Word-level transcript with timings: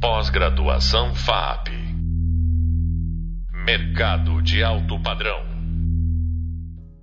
Pós-graduação 0.00 1.14
FAP. 1.14 1.68
Mercado 3.52 4.40
de 4.40 4.64
alto 4.64 4.98
padrão. 5.02 5.38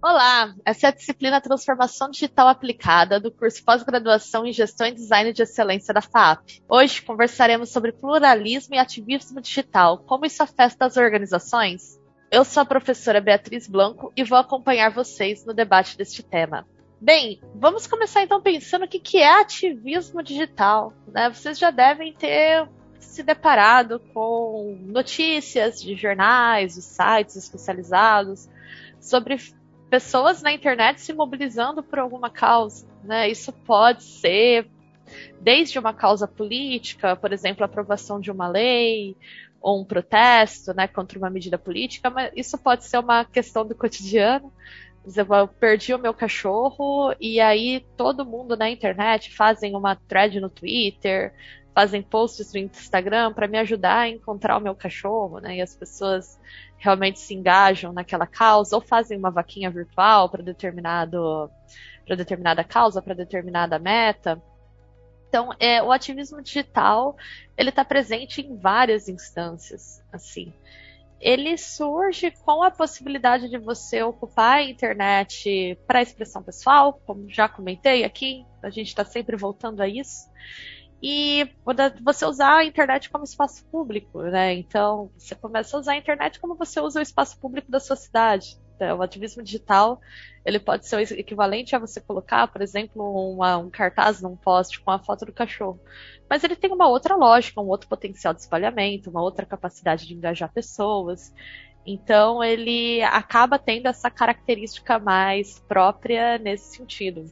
Olá, 0.03 0.55
essa 0.65 0.87
é 0.87 0.89
a 0.89 0.93
disciplina 0.93 1.39
Transformação 1.39 2.09
Digital 2.09 2.47
Aplicada 2.47 3.19
do 3.19 3.31
curso 3.31 3.63
Pós-Graduação 3.63 4.47
em 4.47 4.51
Gestão 4.51 4.87
e 4.87 4.95
Design 4.95 5.31
de 5.31 5.43
Excelência 5.43 5.93
da 5.93 6.01
FAP. 6.01 6.63
Hoje 6.67 7.03
conversaremos 7.03 7.69
sobre 7.69 7.91
pluralismo 7.91 8.73
e 8.73 8.79
ativismo 8.79 9.39
digital, 9.41 9.99
como 9.99 10.25
isso 10.25 10.41
afeta 10.41 10.87
as 10.87 10.97
organizações. 10.97 11.99
Eu 12.31 12.43
sou 12.43 12.63
a 12.63 12.65
professora 12.65 13.21
Beatriz 13.21 13.67
Blanco 13.67 14.11
e 14.17 14.23
vou 14.23 14.39
acompanhar 14.39 14.89
vocês 14.89 15.45
no 15.45 15.53
debate 15.53 15.95
deste 15.95 16.23
tema. 16.23 16.65
Bem, 16.99 17.39
vamos 17.53 17.85
começar 17.85 18.23
então 18.23 18.41
pensando 18.41 18.85
o 18.85 18.87
que 18.87 19.19
é 19.19 19.39
ativismo 19.39 20.23
digital. 20.23 20.93
Né? 21.07 21.29
Vocês 21.29 21.59
já 21.59 21.69
devem 21.69 22.11
ter 22.11 22.67
se 22.99 23.23
deparado 23.23 23.99
com 24.13 24.77
notícias 24.81 25.81
de 25.81 25.95
jornais, 25.95 26.75
de 26.75 26.81
sites 26.81 27.35
especializados 27.35 28.47
sobre 28.99 29.37
pessoas 29.89 30.41
na 30.41 30.51
internet 30.51 31.01
se 31.01 31.13
mobilizando 31.13 31.81
por 31.81 31.99
alguma 31.99 32.29
causa. 32.29 32.87
Né? 33.03 33.29
Isso 33.29 33.51
pode 33.51 34.03
ser 34.03 34.69
desde 35.39 35.79
uma 35.79 35.93
causa 35.93 36.27
política, 36.27 37.15
por 37.15 37.31
exemplo, 37.31 37.63
a 37.63 37.65
aprovação 37.65 38.19
de 38.19 38.29
uma 38.29 38.47
lei, 38.47 39.15
ou 39.61 39.81
um 39.81 39.85
protesto 39.85 40.73
né, 40.73 40.87
contra 40.87 41.17
uma 41.17 41.29
medida 41.29 41.57
política, 41.57 42.09
mas 42.09 42.31
isso 42.35 42.57
pode 42.57 42.85
ser 42.85 42.99
uma 42.99 43.25
questão 43.25 43.65
do 43.65 43.75
cotidiano. 43.75 44.51
Eu 45.05 45.47
perdi 45.47 45.93
o 45.93 45.99
meu 45.99 46.13
cachorro 46.13 47.13
e 47.19 47.39
aí 47.39 47.85
todo 47.95 48.25
mundo 48.25 48.57
na 48.57 48.69
internet 48.69 49.33
fazem 49.33 49.73
uma 49.73 49.95
thread 49.95 50.39
no 50.39 50.49
Twitter, 50.49 51.33
fazem 51.77 52.01
posts 52.01 52.51
no 52.53 52.59
Instagram 52.59 53.33
para 53.33 53.47
me 53.47 53.55
ajudar 53.59 53.99
a 53.99 54.09
encontrar 54.09 54.57
o 54.57 54.59
meu 54.59 54.73
cachorro, 54.73 55.37
né? 55.37 55.57
E 55.57 55.61
as 55.61 55.75
pessoas 55.75 56.39
realmente 56.75 57.19
se 57.19 57.35
engajam 57.35 57.93
naquela 57.93 58.25
causa 58.25 58.75
ou 58.75 58.81
fazem 58.81 59.15
uma 59.15 59.29
vaquinha 59.29 59.69
virtual 59.69 60.27
para 60.27 60.41
determinado 60.41 61.51
para 62.03 62.15
determinada 62.15 62.63
causa, 62.63 62.99
para 62.99 63.13
determinada 63.13 63.77
meta. 63.77 64.41
Então, 65.29 65.53
é, 65.59 65.83
o 65.83 65.91
ativismo 65.91 66.41
digital 66.41 67.15
ele 67.55 67.69
está 67.69 67.85
presente 67.85 68.41
em 68.41 68.57
várias 68.57 69.07
instâncias, 69.07 70.03
assim. 70.11 70.51
Ele 71.21 71.59
surge 71.59 72.31
com 72.43 72.63
a 72.63 72.71
possibilidade 72.71 73.49
de 73.49 73.57
você 73.59 74.01
ocupar 74.01 74.57
a 74.57 74.63
internet 74.63 75.77
para 75.85 76.01
expressão 76.01 76.41
pessoal, 76.41 76.99
como 77.05 77.29
já 77.29 77.47
comentei 77.47 78.03
aqui, 78.03 78.43
a 78.63 78.71
gente 78.71 78.87
está 78.87 79.05
sempre 79.05 79.37
voltando 79.37 79.81
a 79.81 79.87
isso 79.87 80.27
e 81.01 81.47
você 82.03 82.25
usar 82.25 82.57
a 82.57 82.65
internet 82.65 83.09
como 83.09 83.23
espaço 83.23 83.63
público, 83.65 84.21
né? 84.23 84.53
Então, 84.55 85.11
você 85.17 85.35
começa 85.35 85.77
a 85.77 85.79
usar 85.79 85.91
a 85.93 85.97
internet 85.97 86.39
como 86.39 86.55
você 86.55 86.79
usa 86.79 86.99
o 86.99 87.03
espaço 87.03 87.39
público 87.39 87.69
da 87.69 87.79
sua 87.79 87.95
cidade. 87.95 88.57
Então, 88.75 88.97
o 88.97 89.01
ativismo 89.01 89.43
digital, 89.43 89.99
ele 90.43 90.59
pode 90.59 90.87
ser 90.87 90.95
o 90.95 90.99
equivalente 90.99 91.75
a 91.75 91.79
você 91.79 92.01
colocar, 92.01 92.47
por 92.47 92.61
exemplo, 92.61 93.31
uma, 93.31 93.57
um 93.57 93.69
cartaz 93.69 94.21
num 94.21 94.35
poste 94.35 94.79
com 94.79 94.89
a 94.89 94.99
foto 94.99 95.25
do 95.25 95.33
cachorro. 95.33 95.79
Mas 96.29 96.43
ele 96.43 96.55
tem 96.55 96.71
uma 96.71 96.87
outra 96.87 97.15
lógica, 97.15 97.61
um 97.61 97.67
outro 97.67 97.87
potencial 97.87 98.33
de 98.33 98.41
espalhamento, 98.41 99.09
uma 99.09 99.21
outra 99.21 99.45
capacidade 99.45 100.07
de 100.07 100.15
engajar 100.15 100.51
pessoas. 100.51 101.33
Então, 101.85 102.43
ele 102.43 103.01
acaba 103.03 103.59
tendo 103.59 103.87
essa 103.87 104.09
característica 104.09 104.99
mais 104.99 105.59
própria 105.59 106.37
nesse 106.37 106.75
sentido. 106.75 107.31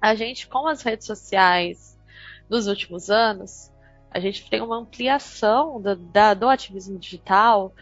A 0.00 0.14
gente, 0.14 0.48
com 0.48 0.66
as 0.66 0.82
redes 0.82 1.06
sociais, 1.06 1.99
dos 2.50 2.66
últimos 2.66 3.08
anos, 3.08 3.72
a 4.10 4.18
gente 4.18 4.50
tem 4.50 4.60
uma 4.60 4.76
ampliação 4.76 5.80
do, 5.80 5.94
da, 5.94 6.34
do 6.34 6.48
ativismo 6.48 6.98
digital, 6.98 7.72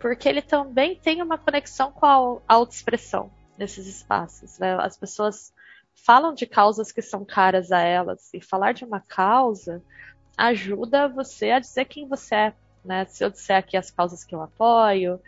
porque 0.00 0.26
ele 0.26 0.40
também 0.40 0.96
tem 0.96 1.22
uma 1.22 1.36
conexão 1.36 1.92
com 1.92 2.06
a 2.06 2.54
autoexpressão 2.54 3.30
nesses 3.58 3.86
espaços. 3.86 4.58
Né? 4.58 4.74
As 4.80 4.96
pessoas 4.96 5.52
falam 5.94 6.34
de 6.34 6.46
causas 6.46 6.90
que 6.90 7.02
são 7.02 7.22
caras 7.22 7.70
a 7.70 7.80
elas, 7.80 8.32
e 8.32 8.40
falar 8.40 8.72
de 8.72 8.84
uma 8.84 9.00
causa 9.00 9.82
ajuda 10.36 11.06
você 11.06 11.50
a 11.50 11.60
dizer 11.60 11.84
quem 11.84 12.08
você 12.08 12.34
é. 12.34 12.54
Né? 12.82 13.04
Se 13.04 13.22
eu 13.22 13.30
disser 13.30 13.56
aqui 13.56 13.76
as 13.76 13.90
causas 13.90 14.24
que 14.24 14.34
eu 14.34 14.42
apoio, 14.42 15.20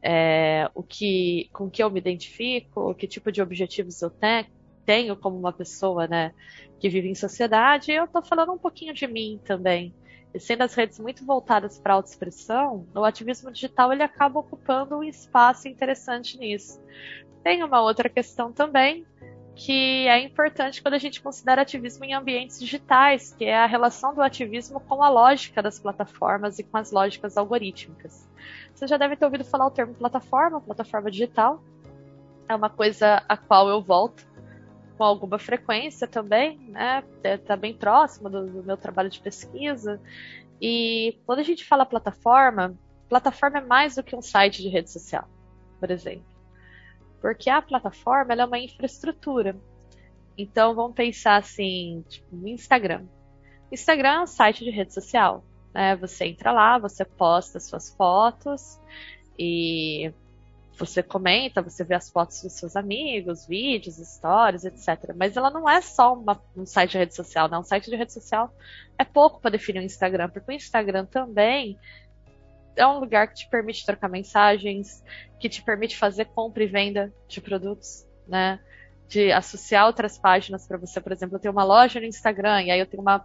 é, 0.00 0.70
o 0.74 0.82
que, 0.82 1.50
com 1.52 1.68
que 1.68 1.82
eu 1.82 1.90
me 1.90 1.98
identifico, 1.98 2.94
que 2.94 3.08
tipo 3.08 3.32
de 3.32 3.42
objetivos 3.42 4.00
eu 4.00 4.10
tenho, 4.10 4.46
tenho 4.84 5.16
como 5.16 5.38
uma 5.38 5.52
pessoa, 5.52 6.06
né, 6.06 6.32
que 6.78 6.88
vive 6.88 7.08
em 7.08 7.14
sociedade, 7.14 7.92
eu 7.92 8.04
estou 8.04 8.22
falando 8.22 8.52
um 8.52 8.58
pouquinho 8.58 8.92
de 8.92 9.06
mim 9.06 9.40
também. 9.44 9.94
E 10.34 10.40
sendo 10.40 10.62
as 10.62 10.74
redes 10.74 10.98
muito 10.98 11.24
voltadas 11.24 11.78
para 11.78 11.92
a 11.92 11.96
autoexpressão, 11.96 12.86
o 12.94 13.04
ativismo 13.04 13.52
digital 13.52 13.92
ele 13.92 14.02
acaba 14.02 14.40
ocupando 14.40 14.96
um 14.96 15.04
espaço 15.04 15.68
interessante 15.68 16.36
nisso. 16.36 16.82
Tem 17.42 17.62
uma 17.62 17.80
outra 17.80 18.08
questão 18.08 18.52
também, 18.52 19.06
que 19.54 20.08
é 20.08 20.18
importante 20.18 20.82
quando 20.82 20.94
a 20.94 20.98
gente 20.98 21.22
considera 21.22 21.62
ativismo 21.62 22.04
em 22.04 22.14
ambientes 22.14 22.58
digitais, 22.58 23.32
que 23.32 23.44
é 23.44 23.56
a 23.56 23.66
relação 23.66 24.12
do 24.12 24.20
ativismo 24.20 24.80
com 24.80 25.02
a 25.02 25.08
lógica 25.08 25.62
das 25.62 25.78
plataformas 25.78 26.58
e 26.58 26.64
com 26.64 26.76
as 26.76 26.90
lógicas 26.90 27.36
algorítmicas. 27.36 28.28
Você 28.74 28.88
já 28.88 28.96
deve 28.96 29.14
ter 29.14 29.24
ouvido 29.24 29.44
falar 29.44 29.66
o 29.66 29.70
termo 29.70 29.94
plataforma, 29.94 30.60
plataforma 30.60 31.10
digital. 31.10 31.62
É 32.48 32.54
uma 32.56 32.68
coisa 32.68 33.22
a 33.28 33.36
qual 33.36 33.68
eu 33.68 33.80
volto 33.80 34.33
com 34.96 35.04
alguma 35.04 35.38
frequência 35.38 36.06
também, 36.06 36.58
né? 36.68 37.02
Está 37.22 37.56
bem 37.56 37.74
próximo 37.74 38.30
do, 38.30 38.46
do, 38.46 38.62
meu 38.62 38.76
trabalho 38.76 39.10
de 39.10 39.20
pesquisa. 39.20 40.00
E 40.60 41.18
quando 41.26 41.40
a 41.40 41.42
gente 41.42 41.64
fala 41.64 41.84
plataforma, 41.84 42.76
plataforma 43.08 43.58
é 43.58 43.60
mais 43.60 43.96
do 43.96 44.02
que 44.02 44.16
um 44.16 44.22
site 44.22 44.62
de 44.62 44.68
rede 44.68 44.90
social, 44.90 45.28
por 45.80 45.90
exemplo. 45.90 46.24
Porque 47.20 47.50
a 47.50 47.62
plataforma 47.62 48.34
é 48.34 48.44
uma 48.44 48.58
infraestrutura. 48.58 49.56
Então 50.36 50.74
vamos 50.74 50.94
pensar 50.94 51.36
assim, 51.36 52.04
tipo, 52.08 52.34
no 52.34 52.48
Instagram. 52.48 53.04
Instagram 53.70 54.08
é 54.08 54.20
um 54.22 54.26
site 54.26 54.64
de 54.64 54.70
rede 54.70 54.92
social. 54.92 55.44
Né? 55.72 55.96
Você 55.96 56.26
entra 56.26 56.52
lá, 56.52 56.78
você 56.78 57.04
posta 57.04 57.58
suas 57.58 57.90
fotos 57.94 58.80
e 59.38 60.12
você 60.76 61.02
comenta, 61.02 61.62
você 61.62 61.84
vê 61.84 61.94
as 61.94 62.10
fotos 62.10 62.42
dos 62.42 62.52
seus 62.54 62.74
amigos, 62.76 63.46
vídeos, 63.46 63.96
stories, 63.96 64.64
etc. 64.64 65.14
Mas 65.14 65.36
ela 65.36 65.50
não 65.50 65.68
é 65.68 65.80
só 65.80 66.14
uma, 66.14 66.40
um 66.56 66.66
site 66.66 66.92
de 66.92 66.98
rede 66.98 67.14
social, 67.14 67.48
não. 67.48 67.60
Um 67.60 67.64
site 67.64 67.90
de 67.90 67.96
rede 67.96 68.12
social 68.12 68.52
é 68.98 69.04
pouco 69.04 69.40
para 69.40 69.52
definir 69.52 69.80
o 69.80 69.82
Instagram, 69.82 70.28
porque 70.28 70.50
o 70.50 70.54
Instagram 70.54 71.06
também 71.06 71.78
é 72.76 72.86
um 72.86 72.98
lugar 72.98 73.28
que 73.28 73.34
te 73.34 73.48
permite 73.48 73.86
trocar 73.86 74.08
mensagens, 74.08 75.02
que 75.38 75.48
te 75.48 75.62
permite 75.62 75.96
fazer 75.96 76.26
compra 76.26 76.64
e 76.64 76.66
venda 76.66 77.12
de 77.28 77.40
produtos, 77.40 78.06
né? 78.26 78.58
De 79.06 79.30
associar 79.30 79.86
outras 79.86 80.18
páginas 80.18 80.66
para 80.66 80.78
você, 80.78 81.00
por 81.00 81.12
exemplo, 81.12 81.36
eu 81.36 81.40
tenho 81.40 81.52
uma 81.52 81.64
loja 81.64 82.00
no 82.00 82.06
Instagram 82.06 82.62
e 82.62 82.70
aí 82.70 82.80
eu 82.80 82.86
tenho 82.86 83.02
uma 83.02 83.24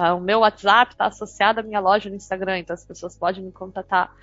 tá, 0.00 0.14
o 0.14 0.20
meu 0.20 0.40
WhatsApp 0.40 0.92
está 0.92 1.06
associado 1.06 1.60
à 1.60 1.62
minha 1.62 1.80
loja 1.80 2.08
no 2.08 2.16
Instagram, 2.16 2.58
então 2.58 2.74
as 2.74 2.84
pessoas 2.84 3.16
podem 3.16 3.42
me 3.42 3.52
contatar 3.52 4.14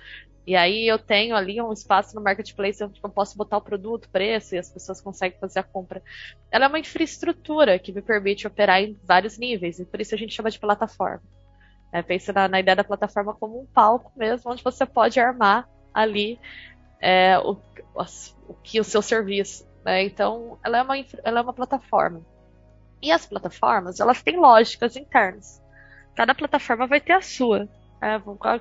e 0.46 0.54
aí 0.54 0.86
eu 0.86 0.98
tenho 0.98 1.34
ali 1.34 1.60
um 1.60 1.72
espaço 1.72 2.14
no 2.14 2.22
marketplace 2.22 2.84
onde 2.84 3.00
eu 3.02 3.10
posso 3.10 3.36
botar 3.36 3.56
o 3.56 3.62
produto, 3.62 4.08
preço, 4.10 4.54
e 4.54 4.58
as 4.58 4.70
pessoas 4.70 5.00
conseguem 5.00 5.38
fazer 5.38 5.60
a 5.60 5.62
compra. 5.62 6.02
Ela 6.50 6.66
é 6.66 6.68
uma 6.68 6.78
infraestrutura 6.78 7.78
que 7.78 7.92
me 7.92 8.02
permite 8.02 8.46
operar 8.46 8.82
em 8.82 8.98
vários 9.04 9.38
níveis, 9.38 9.78
e 9.78 9.86
por 9.86 10.00
isso 10.00 10.14
a 10.14 10.18
gente 10.18 10.34
chama 10.34 10.50
de 10.50 10.58
plataforma. 10.58 11.22
É, 11.90 12.02
pensa 12.02 12.32
na, 12.32 12.48
na, 12.48 12.60
ideia 12.60 12.76
da 12.76 12.84
plataforma 12.84 13.32
como 13.32 13.60
um 13.60 13.66
palco 13.66 14.12
mesmo, 14.16 14.50
onde 14.50 14.62
você 14.62 14.84
pode 14.84 15.18
armar 15.18 15.66
ali 15.94 16.38
é, 17.00 17.38
o, 17.38 17.56
o, 17.94 18.54
que 18.62 18.80
o 18.80 18.84
seu 18.84 19.00
serviço. 19.00 19.66
Né? 19.82 20.02
Então, 20.02 20.58
ela 20.62 20.78
é, 20.78 20.82
uma, 20.82 20.94
ela 21.22 21.38
é 21.38 21.42
uma 21.42 21.52
plataforma. 21.54 22.20
E 23.00 23.10
as 23.12 23.24
plataformas, 23.24 24.00
elas 24.00 24.22
têm 24.22 24.36
lógicas 24.36 24.96
internas. 24.96 25.62
Cada 26.14 26.34
plataforma 26.34 26.86
vai 26.86 27.00
ter 27.00 27.12
a 27.12 27.20
sua. 27.20 27.68
É, 28.00 28.20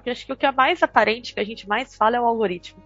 acho 0.10 0.26
que 0.26 0.34
o 0.34 0.38
que 0.38 0.46
é 0.46 0.52
mais 0.52 0.82
aparente, 0.82 1.34
que 1.34 1.40
a 1.40 1.44
gente 1.44 1.68
mais 1.68 1.96
fala, 1.96 2.18
é 2.18 2.22
o 2.22 2.26
algoritmo. 2.26 2.82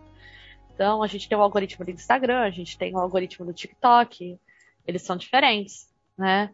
Então, 0.74 1.02
a 1.02 1.08
gente 1.08 1.28
tem 1.28 1.38
o 1.38 1.42
algoritmo 1.42 1.86
do 1.86 1.92
Instagram, 1.92 2.42
a 2.42 2.50
gente 2.50 2.78
tem 2.78 2.94
o 2.94 3.00
algoritmo 3.00 3.46
do 3.46 3.54
TikTok, 3.54 4.40
eles 4.86 5.02
são 5.02 5.16
diferentes, 5.16 5.90
né? 6.18 6.52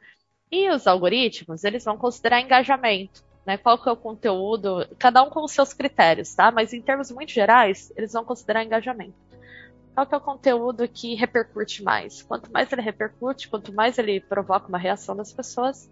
E 0.52 0.70
os 0.70 0.88
algoritmos, 0.88 1.64
eles 1.64 1.84
vão 1.84 1.98
considerar 1.98 2.40
engajamento, 2.40 3.24
né? 3.46 3.58
Qual 3.58 3.78
que 3.78 3.90
é 3.90 3.92
o 3.92 3.98
conteúdo, 3.98 4.88
cada 4.98 5.22
um 5.24 5.30
com 5.30 5.44
os 5.44 5.52
seus 5.52 5.74
critérios, 5.74 6.34
tá? 6.34 6.52
Mas 6.52 6.74
em 6.74 6.82
termos 6.82 7.12
muito 7.12 7.32
gerais, 7.32 7.92
eles 7.98 8.14
vão 8.14 8.24
considerar 8.24 8.64
engajamento. 8.64 9.16
Qual 9.94 10.08
que 10.08 10.16
é 10.16 10.18
o 10.18 10.22
conteúdo 10.22 10.88
que 10.88 11.16
repercute 11.16 11.84
mais? 11.84 12.22
Quanto 12.24 12.52
mais 12.52 12.72
ele 12.72 12.82
repercute, 12.82 13.48
quanto 13.48 13.74
mais 13.74 13.98
ele 13.98 14.20
provoca 14.20 14.68
uma 14.68 14.78
reação 14.78 15.16
das 15.16 15.32
pessoas, 15.32 15.90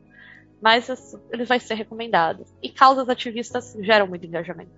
mas 0.61 1.15
ele 1.31 1.45
vai 1.45 1.59
ser 1.59 1.73
recomendado. 1.73 2.45
E 2.61 2.69
causas 2.69 3.09
ativistas 3.09 3.75
geram 3.79 4.07
muito 4.07 4.25
engajamento, 4.25 4.71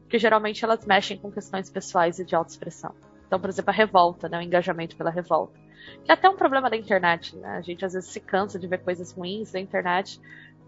porque 0.00 0.18
geralmente 0.18 0.64
elas 0.64 0.84
mexem 0.84 1.16
com 1.16 1.30
questões 1.30 1.70
pessoais 1.70 2.18
e 2.18 2.24
de 2.24 2.34
autoexpressão. 2.34 2.94
Então, 3.26 3.40
por 3.40 3.48
exemplo, 3.48 3.70
a 3.70 3.74
revolta, 3.74 4.28
né, 4.28 4.38
o 4.38 4.42
engajamento 4.42 4.96
pela 4.96 5.10
revolta. 5.10 5.58
Que 6.04 6.10
é 6.10 6.14
até 6.14 6.28
um 6.28 6.36
problema 6.36 6.68
da 6.68 6.76
internet, 6.76 7.36
né? 7.36 7.56
A 7.56 7.60
gente 7.62 7.84
às 7.84 7.94
vezes 7.94 8.10
se 8.10 8.20
cansa 8.20 8.58
de 8.58 8.66
ver 8.66 8.78
coisas 8.78 9.12
ruins 9.12 9.52
da 9.52 9.60
internet, 9.60 10.20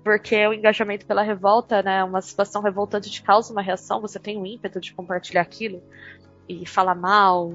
porque 0.03 0.47
o 0.47 0.53
engajamento 0.53 1.07
pela 1.07 1.23
revolta, 1.23 1.83
né, 1.83 2.03
uma 2.03 2.21
situação 2.21 2.63
revoltante 2.63 3.11
te 3.11 3.23
causa 3.23 3.53
uma 3.53 3.63
reação, 3.63 4.01
você 4.01 4.19
tem 4.19 4.39
um 4.39 4.47
ímpeto 4.47 4.81
de 4.81 4.95
compartilhar 4.95 5.43
aquilo 5.43 5.83
e 6.49 6.67
falar 6.67 6.95
mal 6.95 7.53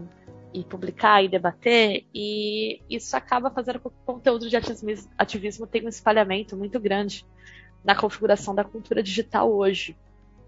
e 0.60 0.64
publicar 0.64 1.24
e 1.24 1.28
debater, 1.28 2.06
e 2.14 2.82
isso 2.90 3.16
acaba 3.16 3.52
fazendo 3.52 3.80
com 3.80 3.90
que 3.90 3.96
o 3.96 4.06
conteúdo 4.06 4.50
de 4.50 4.58
ativismo, 4.58 5.12
ativismo 5.18 5.68
tenha 5.68 5.86
um 5.86 5.90
espalhamento 5.90 6.58
muito 6.58 6.80
grande 6.80 7.26
na 7.84 7.96
configuração 7.96 8.56
da 8.56 8.64
cultura 8.64 9.04
digital 9.04 9.52
hoje. 9.54 9.96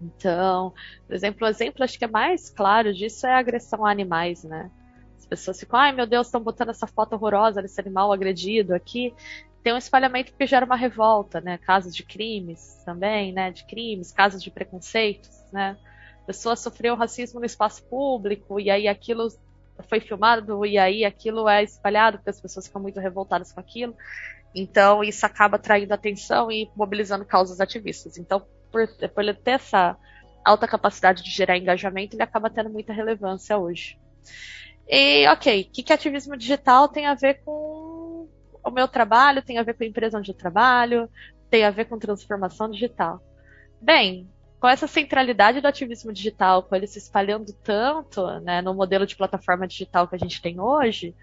Então, 0.02 0.72
por 1.06 1.14
exemplo, 1.14 1.46
o 1.46 1.50
exemplo 1.50 1.84
acho 1.84 1.98
que 1.98 2.04
é 2.04 2.08
mais 2.08 2.50
claro 2.50 2.92
disso 2.92 3.26
é 3.26 3.32
a 3.32 3.38
agressão 3.38 3.84
a 3.84 3.90
animais, 3.90 4.42
né? 4.42 4.70
As 5.18 5.26
pessoas 5.26 5.60
ficam, 5.60 5.78
ai 5.78 5.92
meu 5.92 6.06
Deus, 6.06 6.26
estão 6.26 6.42
botando 6.42 6.70
essa 6.70 6.86
foto 6.86 7.12
horrorosa 7.12 7.62
desse 7.62 7.80
animal 7.80 8.12
agredido 8.12 8.74
aqui. 8.74 9.14
Tem 9.62 9.74
um 9.74 9.78
espalhamento 9.78 10.32
que 10.32 10.46
gera 10.46 10.64
uma 10.64 10.76
revolta, 10.76 11.40
né? 11.40 11.58
Casos 11.58 11.94
de 11.94 12.02
crimes 12.02 12.82
também, 12.84 13.32
né? 13.32 13.50
De 13.50 13.64
crimes, 13.64 14.10
casos 14.10 14.42
de 14.42 14.50
preconceitos, 14.50 15.30
né? 15.52 15.76
Pessoa 16.26 16.56
sofreu 16.56 16.94
racismo 16.94 17.40
no 17.40 17.46
espaço 17.46 17.82
público 17.84 18.58
e 18.58 18.70
aí 18.70 18.88
aquilo 18.88 19.28
foi 19.88 20.00
filmado 20.00 20.64
e 20.64 20.78
aí 20.78 21.04
aquilo 21.04 21.48
é 21.48 21.62
espalhado 21.62 22.18
porque 22.18 22.30
as 22.30 22.40
pessoas 22.40 22.66
ficam 22.66 22.82
muito 22.82 23.00
revoltadas 23.00 23.52
com 23.52 23.60
aquilo. 23.60 23.94
Então 24.54 25.04
isso 25.04 25.24
acaba 25.24 25.56
atraindo 25.56 25.94
atenção 25.94 26.50
e 26.50 26.70
mobilizando 26.76 27.24
causas 27.24 27.60
ativistas. 27.60 28.18
Então, 28.18 28.44
por, 28.70 28.86
por 29.14 29.22
ele 29.22 29.34
ter 29.34 29.52
essa 29.52 29.96
alta 30.44 30.66
capacidade 30.66 31.22
de 31.22 31.30
gerar 31.30 31.56
engajamento, 31.56 32.16
ele 32.16 32.22
acaba 32.22 32.50
tendo 32.50 32.70
muita 32.70 32.92
relevância 32.92 33.56
hoje. 33.58 33.98
E, 34.88 35.28
ok, 35.28 35.62
o 35.62 35.72
que, 35.72 35.82
que 35.82 35.92
ativismo 35.92 36.36
digital 36.36 36.88
tem 36.88 37.06
a 37.06 37.14
ver 37.14 37.42
com 37.44 38.28
o 38.62 38.70
meu 38.70 38.88
trabalho, 38.88 39.42
tem 39.42 39.58
a 39.58 39.62
ver 39.62 39.74
com 39.74 39.84
a 39.84 39.86
empresa 39.86 40.18
onde 40.18 40.30
eu 40.30 40.36
trabalho, 40.36 41.08
tem 41.48 41.64
a 41.64 41.70
ver 41.70 41.84
com 41.84 41.98
transformação 41.98 42.68
digital? 42.70 43.22
Bem, 43.80 44.28
com 44.60 44.68
essa 44.68 44.86
centralidade 44.86 45.60
do 45.60 45.66
ativismo 45.66 46.12
digital, 46.12 46.62
com 46.62 46.76
ele 46.76 46.86
se 46.86 46.98
espalhando 46.98 47.52
tanto 47.64 48.26
né, 48.40 48.60
no 48.60 48.74
modelo 48.74 49.06
de 49.06 49.16
plataforma 49.16 49.66
digital 49.66 50.06
que 50.06 50.14
a 50.14 50.18
gente 50.18 50.42
tem 50.42 50.60
hoje, 50.60 51.14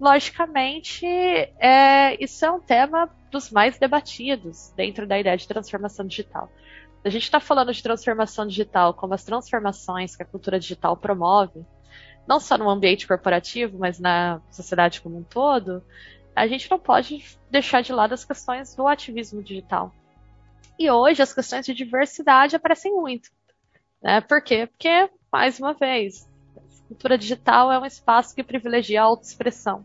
logicamente, 0.00 1.04
é, 1.04 2.16
isso 2.22 2.44
é 2.44 2.50
um 2.50 2.60
tema 2.60 3.10
dos 3.30 3.50
mais 3.50 3.76
debatidos 3.76 4.72
dentro 4.76 5.04
da 5.04 5.18
ideia 5.18 5.36
de 5.36 5.48
transformação 5.48 6.06
digital. 6.06 6.48
A 7.04 7.08
gente 7.08 7.24
está 7.24 7.40
falando 7.40 7.72
de 7.72 7.82
transformação 7.82 8.46
digital 8.46 8.94
como 8.94 9.14
as 9.14 9.24
transformações 9.24 10.14
que 10.14 10.22
a 10.22 10.26
cultura 10.26 10.58
digital 10.58 10.96
promove, 10.96 11.66
não 12.26 12.38
só 12.38 12.56
no 12.56 12.70
ambiente 12.70 13.06
corporativo, 13.06 13.78
mas 13.78 13.98
na 13.98 14.40
sociedade 14.50 15.00
como 15.00 15.18
um 15.18 15.22
todo, 15.24 15.82
a 16.36 16.46
gente 16.46 16.70
não 16.70 16.78
pode 16.78 17.24
deixar 17.50 17.82
de 17.82 17.92
lado 17.92 18.14
as 18.14 18.24
questões 18.24 18.74
do 18.74 18.86
ativismo 18.86 19.42
digital. 19.42 19.92
E 20.78 20.90
hoje 20.90 21.22
as 21.22 21.32
questões 21.32 21.64
de 21.64 21.74
diversidade 21.74 22.56
aparecem 22.56 22.92
muito. 22.94 23.30
Né? 24.02 24.20
Por 24.20 24.42
quê? 24.42 24.66
Porque, 24.66 25.08
mais 25.32 25.58
uma 25.58 25.72
vez, 25.72 26.28
a 26.56 26.88
cultura 26.88 27.16
digital 27.16 27.70
é 27.72 27.78
um 27.78 27.86
espaço 27.86 28.34
que 28.34 28.42
privilegia 28.42 29.02
a 29.02 29.04
autoexpressão. 29.04 29.84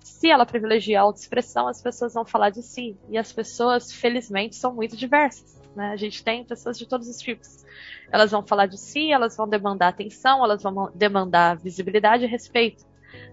Se 0.00 0.30
ela 0.30 0.46
privilegia 0.46 1.00
a 1.00 1.02
autoexpressão, 1.02 1.68
as 1.68 1.82
pessoas 1.82 2.14
vão 2.14 2.24
falar 2.24 2.50
de 2.50 2.62
si. 2.62 2.96
E 3.08 3.18
as 3.18 3.32
pessoas, 3.32 3.92
felizmente, 3.92 4.56
são 4.56 4.72
muito 4.72 4.96
diversas. 4.96 5.60
Né? 5.74 5.90
A 5.90 5.96
gente 5.96 6.24
tem 6.24 6.44
pessoas 6.44 6.78
de 6.78 6.86
todos 6.86 7.08
os 7.08 7.18
tipos. 7.18 7.64
Elas 8.10 8.30
vão 8.30 8.46
falar 8.46 8.66
de 8.66 8.78
si, 8.78 9.12
elas 9.12 9.36
vão 9.36 9.48
demandar 9.48 9.88
atenção, 9.88 10.42
elas 10.42 10.62
vão 10.62 10.90
demandar 10.94 11.56
visibilidade 11.58 12.24
e 12.24 12.28
respeito 12.28 12.86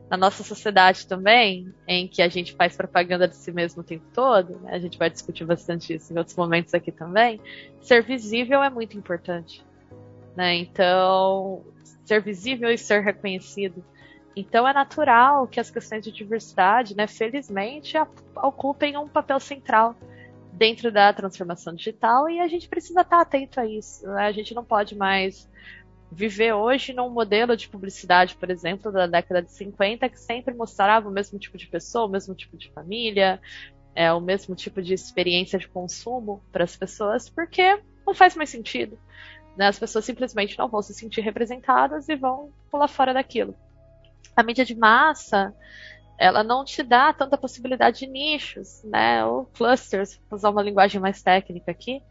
na 0.09 0.17
nossa 0.17 0.43
sociedade 0.43 1.07
também, 1.07 1.73
em 1.87 2.07
que 2.07 2.21
a 2.21 2.27
gente 2.27 2.53
faz 2.53 2.75
propaganda 2.75 3.27
de 3.27 3.35
si 3.35 3.51
mesmo 3.51 3.81
o 3.81 3.85
tempo 3.85 4.05
todo, 4.13 4.59
né? 4.59 4.73
a 4.73 4.79
gente 4.79 4.97
vai 4.97 5.09
discutir 5.09 5.45
bastante 5.45 5.93
isso 5.93 6.13
em 6.13 6.17
outros 6.17 6.35
momentos 6.35 6.73
aqui 6.73 6.91
também, 6.91 7.39
ser 7.81 8.03
visível 8.03 8.61
é 8.61 8.69
muito 8.69 8.97
importante. 8.97 9.65
Né? 10.35 10.55
Então, 10.57 11.63
ser 12.05 12.21
visível 12.21 12.69
e 12.69 12.77
ser 12.77 13.01
reconhecido. 13.01 13.83
Então 14.35 14.67
é 14.67 14.73
natural 14.73 15.47
que 15.47 15.59
as 15.59 15.71
questões 15.71 16.03
de 16.03 16.11
diversidade, 16.11 16.95
né, 16.95 17.07
felizmente, 17.07 17.95
ocupem 18.35 18.97
um 18.97 19.07
papel 19.07 19.39
central 19.39 19.95
dentro 20.51 20.91
da 20.91 21.11
transformação 21.13 21.73
digital 21.73 22.29
e 22.29 22.39
a 22.39 22.47
gente 22.47 22.67
precisa 22.67 23.01
estar 23.01 23.21
atento 23.21 23.59
a 23.59 23.65
isso. 23.65 24.05
Né? 24.07 24.25
A 24.25 24.31
gente 24.31 24.53
não 24.53 24.63
pode 24.63 24.95
mais 24.95 25.49
viver 26.15 26.53
hoje 26.53 26.93
num 26.93 27.09
modelo 27.09 27.57
de 27.57 27.67
publicidade, 27.67 28.37
por 28.37 28.49
exemplo, 28.49 28.89
da 28.89 29.05
década 29.05 29.41
de 29.41 29.51
50, 29.51 30.07
que 30.07 30.17
sempre 30.17 30.53
mostrava 30.53 31.09
o 31.09 31.11
mesmo 31.11 31.37
tipo 31.37 31.57
de 31.57 31.67
pessoa, 31.67 32.05
o 32.05 32.09
mesmo 32.09 32.33
tipo 32.33 32.55
de 32.55 32.71
família, 32.71 33.39
é, 33.93 34.11
o 34.13 34.21
mesmo 34.21 34.55
tipo 34.55 34.81
de 34.81 34.93
experiência 34.93 35.59
de 35.59 35.67
consumo 35.67 36.41
para 36.53 36.63
as 36.63 36.75
pessoas, 36.75 37.27
porque 37.27 37.81
não 38.07 38.13
faz 38.13 38.33
mais 38.33 38.49
sentido. 38.49 38.97
Né? 39.57 39.67
As 39.67 39.77
pessoas 39.77 40.05
simplesmente 40.05 40.57
não 40.57 40.69
vão 40.69 40.81
se 40.81 40.93
sentir 40.93 41.19
representadas 41.19 42.07
e 42.07 42.15
vão 42.15 42.49
pular 42.71 42.87
fora 42.87 43.13
daquilo. 43.13 43.53
A 44.33 44.41
mídia 44.41 44.63
de 44.63 44.75
massa, 44.75 45.53
ela 46.17 46.43
não 46.43 46.63
te 46.63 46.81
dá 46.81 47.11
tanta 47.11 47.37
possibilidade 47.37 47.99
de 47.99 48.07
nichos, 48.07 48.81
né? 48.85 49.25
Ou 49.25 49.45
clusters, 49.47 50.17
vou 50.29 50.37
usar 50.37 50.49
uma 50.49 50.63
linguagem 50.63 50.99
mais 50.99 51.21
técnica 51.21 51.71
aqui, 51.71 52.01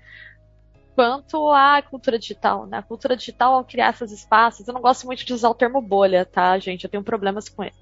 quanto 0.94 1.50
à 1.50 1.82
cultura 1.82 2.18
digital, 2.18 2.66
né? 2.66 2.78
A 2.78 2.82
cultura 2.82 3.16
digital, 3.16 3.54
ao 3.54 3.64
criar 3.64 3.90
esses 3.90 4.12
espaços, 4.12 4.66
eu 4.66 4.74
não 4.74 4.80
gosto 4.80 5.06
muito 5.06 5.24
de 5.24 5.32
usar 5.32 5.50
o 5.50 5.54
termo 5.54 5.80
bolha, 5.80 6.24
tá, 6.24 6.58
gente? 6.58 6.84
Eu 6.84 6.90
tenho 6.90 7.02
problemas 7.02 7.48
com 7.48 7.64
ele. 7.64 7.74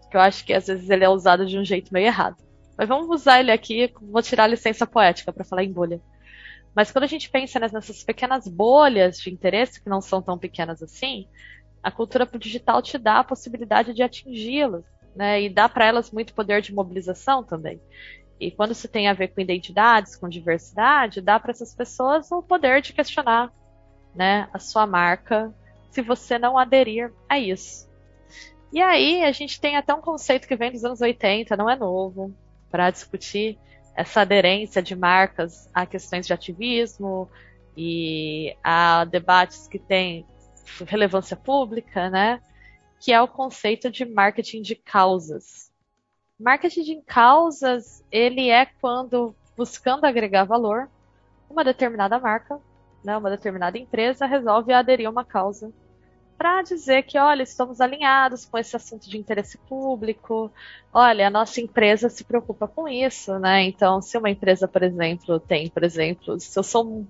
Porque 0.00 0.16
eu 0.16 0.20
acho 0.20 0.44
que 0.44 0.54
às 0.54 0.66
vezes 0.66 0.88
ele 0.88 1.04
é 1.04 1.08
usado 1.08 1.44
de 1.44 1.58
um 1.58 1.64
jeito 1.64 1.92
meio 1.92 2.06
errado. 2.06 2.36
Mas 2.76 2.88
vamos 2.88 3.08
usar 3.08 3.40
ele 3.40 3.50
aqui, 3.50 3.92
vou 4.00 4.22
tirar 4.22 4.44
a 4.44 4.48
licença 4.48 4.86
poética 4.86 5.32
para 5.32 5.44
falar 5.44 5.64
em 5.64 5.72
bolha. 5.72 6.00
Mas 6.74 6.90
quando 6.90 7.04
a 7.04 7.08
gente 7.08 7.28
pensa 7.28 7.58
nessas 7.58 8.04
pequenas 8.04 8.46
bolhas 8.46 9.18
de 9.18 9.30
interesse, 9.30 9.82
que 9.82 9.90
não 9.90 10.00
são 10.00 10.22
tão 10.22 10.38
pequenas 10.38 10.82
assim, 10.82 11.26
a 11.82 11.90
cultura 11.90 12.26
digital 12.38 12.80
te 12.80 12.96
dá 12.96 13.18
a 13.18 13.24
possibilidade 13.24 13.92
de 13.92 14.02
atingi-las, 14.02 14.84
né? 15.14 15.42
E 15.42 15.48
dá 15.48 15.68
para 15.68 15.86
elas 15.86 16.10
muito 16.10 16.32
poder 16.32 16.62
de 16.62 16.72
mobilização 16.72 17.42
também. 17.42 17.80
E 18.40 18.50
quando 18.50 18.74
se 18.74 18.86
tem 18.86 19.08
a 19.08 19.12
ver 19.12 19.28
com 19.28 19.40
identidades, 19.40 20.16
com 20.16 20.28
diversidade, 20.28 21.20
dá 21.20 21.40
para 21.40 21.50
essas 21.50 21.74
pessoas 21.74 22.30
o 22.30 22.42
poder 22.42 22.80
de 22.80 22.92
questionar 22.92 23.52
né, 24.14 24.48
a 24.52 24.58
sua 24.58 24.86
marca 24.86 25.52
se 25.90 26.02
você 26.02 26.38
não 26.38 26.58
aderir 26.58 27.12
a 27.28 27.38
isso. 27.38 27.88
E 28.72 28.80
aí 28.80 29.24
a 29.24 29.32
gente 29.32 29.60
tem 29.60 29.76
até 29.76 29.94
um 29.94 30.00
conceito 30.00 30.46
que 30.46 30.56
vem 30.56 30.70
dos 30.70 30.84
anos 30.84 31.00
80, 31.00 31.56
não 31.56 31.68
é 31.68 31.74
novo, 31.74 32.34
para 32.70 32.90
discutir 32.90 33.58
essa 33.96 34.20
aderência 34.20 34.82
de 34.82 34.94
marcas 34.94 35.68
a 35.74 35.86
questões 35.86 36.26
de 36.26 36.32
ativismo 36.32 37.28
e 37.76 38.56
a 38.62 39.04
debates 39.04 39.66
que 39.66 39.78
têm 39.78 40.26
relevância 40.86 41.36
pública, 41.36 42.10
né? 42.10 42.40
Que 43.00 43.12
é 43.12 43.20
o 43.20 43.26
conceito 43.26 43.90
de 43.90 44.04
marketing 44.04 44.62
de 44.62 44.74
causas. 44.74 45.67
Marketing 46.38 46.82
de 46.82 47.02
causas, 47.02 48.04
ele 48.10 48.48
é 48.48 48.66
quando, 48.80 49.34
buscando 49.56 50.04
agregar 50.04 50.44
valor, 50.44 50.88
uma 51.50 51.64
determinada 51.64 52.18
marca, 52.18 52.60
né, 53.02 53.16
uma 53.16 53.30
determinada 53.30 53.78
empresa 53.78 54.26
resolve 54.26 54.72
aderir 54.72 55.06
a 55.06 55.10
uma 55.10 55.24
causa 55.24 55.72
para 56.38 56.62
dizer 56.62 57.02
que, 57.02 57.18
olha, 57.18 57.42
estamos 57.42 57.80
alinhados 57.80 58.44
com 58.44 58.56
esse 58.56 58.76
assunto 58.76 59.10
de 59.10 59.18
interesse 59.18 59.58
público, 59.58 60.52
olha, 60.94 61.26
a 61.26 61.30
nossa 61.30 61.60
empresa 61.60 62.08
se 62.08 62.22
preocupa 62.22 62.68
com 62.68 62.88
isso, 62.88 63.36
né? 63.40 63.64
Então, 63.64 64.00
se 64.00 64.16
uma 64.16 64.30
empresa, 64.30 64.68
por 64.68 64.84
exemplo, 64.84 65.40
tem, 65.40 65.68
por 65.68 65.82
exemplo, 65.82 66.38
se 66.38 66.56
eu 66.56 66.62
sou 66.62 66.86
um, 66.86 67.06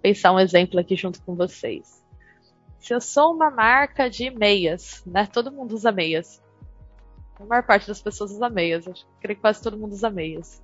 pensar 0.00 0.32
um 0.32 0.40
exemplo 0.40 0.80
aqui 0.80 0.96
junto 0.96 1.20
com 1.20 1.34
vocês. 1.34 2.02
Se 2.80 2.94
eu 2.94 3.00
sou 3.00 3.34
uma 3.34 3.50
marca 3.50 4.08
de 4.08 4.30
meias, 4.30 5.02
né? 5.04 5.26
Todo 5.26 5.52
mundo 5.52 5.74
usa 5.74 5.92
meias. 5.92 6.40
A 7.38 7.44
maior 7.44 7.62
parte 7.62 7.86
das 7.86 8.00
pessoas 8.00 8.30
usa 8.32 8.48
meias. 8.48 8.86
Acho 8.88 9.06
que 9.20 9.34
quase 9.34 9.62
todo 9.62 9.76
mundo 9.76 9.92
usa 9.92 10.10
meias. 10.10 10.62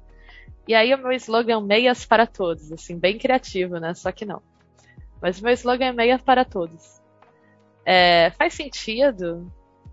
E 0.66 0.74
aí 0.74 0.94
o 0.94 0.98
meu 0.98 1.12
slogan 1.12 1.58
é 1.58 1.60
meias 1.60 2.04
para 2.04 2.26
todos, 2.26 2.70
assim, 2.72 2.98
bem 2.98 3.18
criativo, 3.18 3.78
né? 3.78 3.94
Só 3.94 4.12
que 4.12 4.24
não. 4.24 4.40
Mas 5.20 5.40
o 5.40 5.44
meu 5.44 5.52
slogan 5.52 5.86
é 5.86 5.92
meias 5.92 6.22
para 6.22 6.44
todos. 6.44 7.00
É, 7.84 8.30
faz 8.38 8.54
sentido 8.54 9.52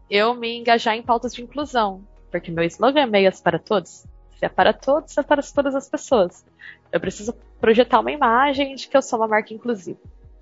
eu 0.09 0.33
me 0.33 0.57
engajar 0.57 0.95
em 0.95 1.03
pautas 1.03 1.33
de 1.33 1.41
inclusão, 1.41 2.03
porque 2.31 2.51
meu 2.51 2.63
slogan 2.65 3.01
é 3.01 3.05
meias 3.05 3.41
para 3.41 3.59
todos. 3.59 4.05
Se 4.37 4.45
é 4.45 4.49
para 4.49 4.71
todos, 4.71 5.17
é 5.17 5.23
para 5.23 5.41
todas 5.41 5.75
as 5.75 5.89
pessoas. 5.89 6.45
Eu 6.91 6.99
preciso 6.99 7.33
projetar 7.59 7.99
uma 7.99 8.11
imagem 8.11 8.75
de 8.75 8.87
que 8.87 8.95
eu 8.95 9.01
sou 9.01 9.19
uma 9.19 9.27
marca 9.27 9.53
inclusiva. 9.53 9.99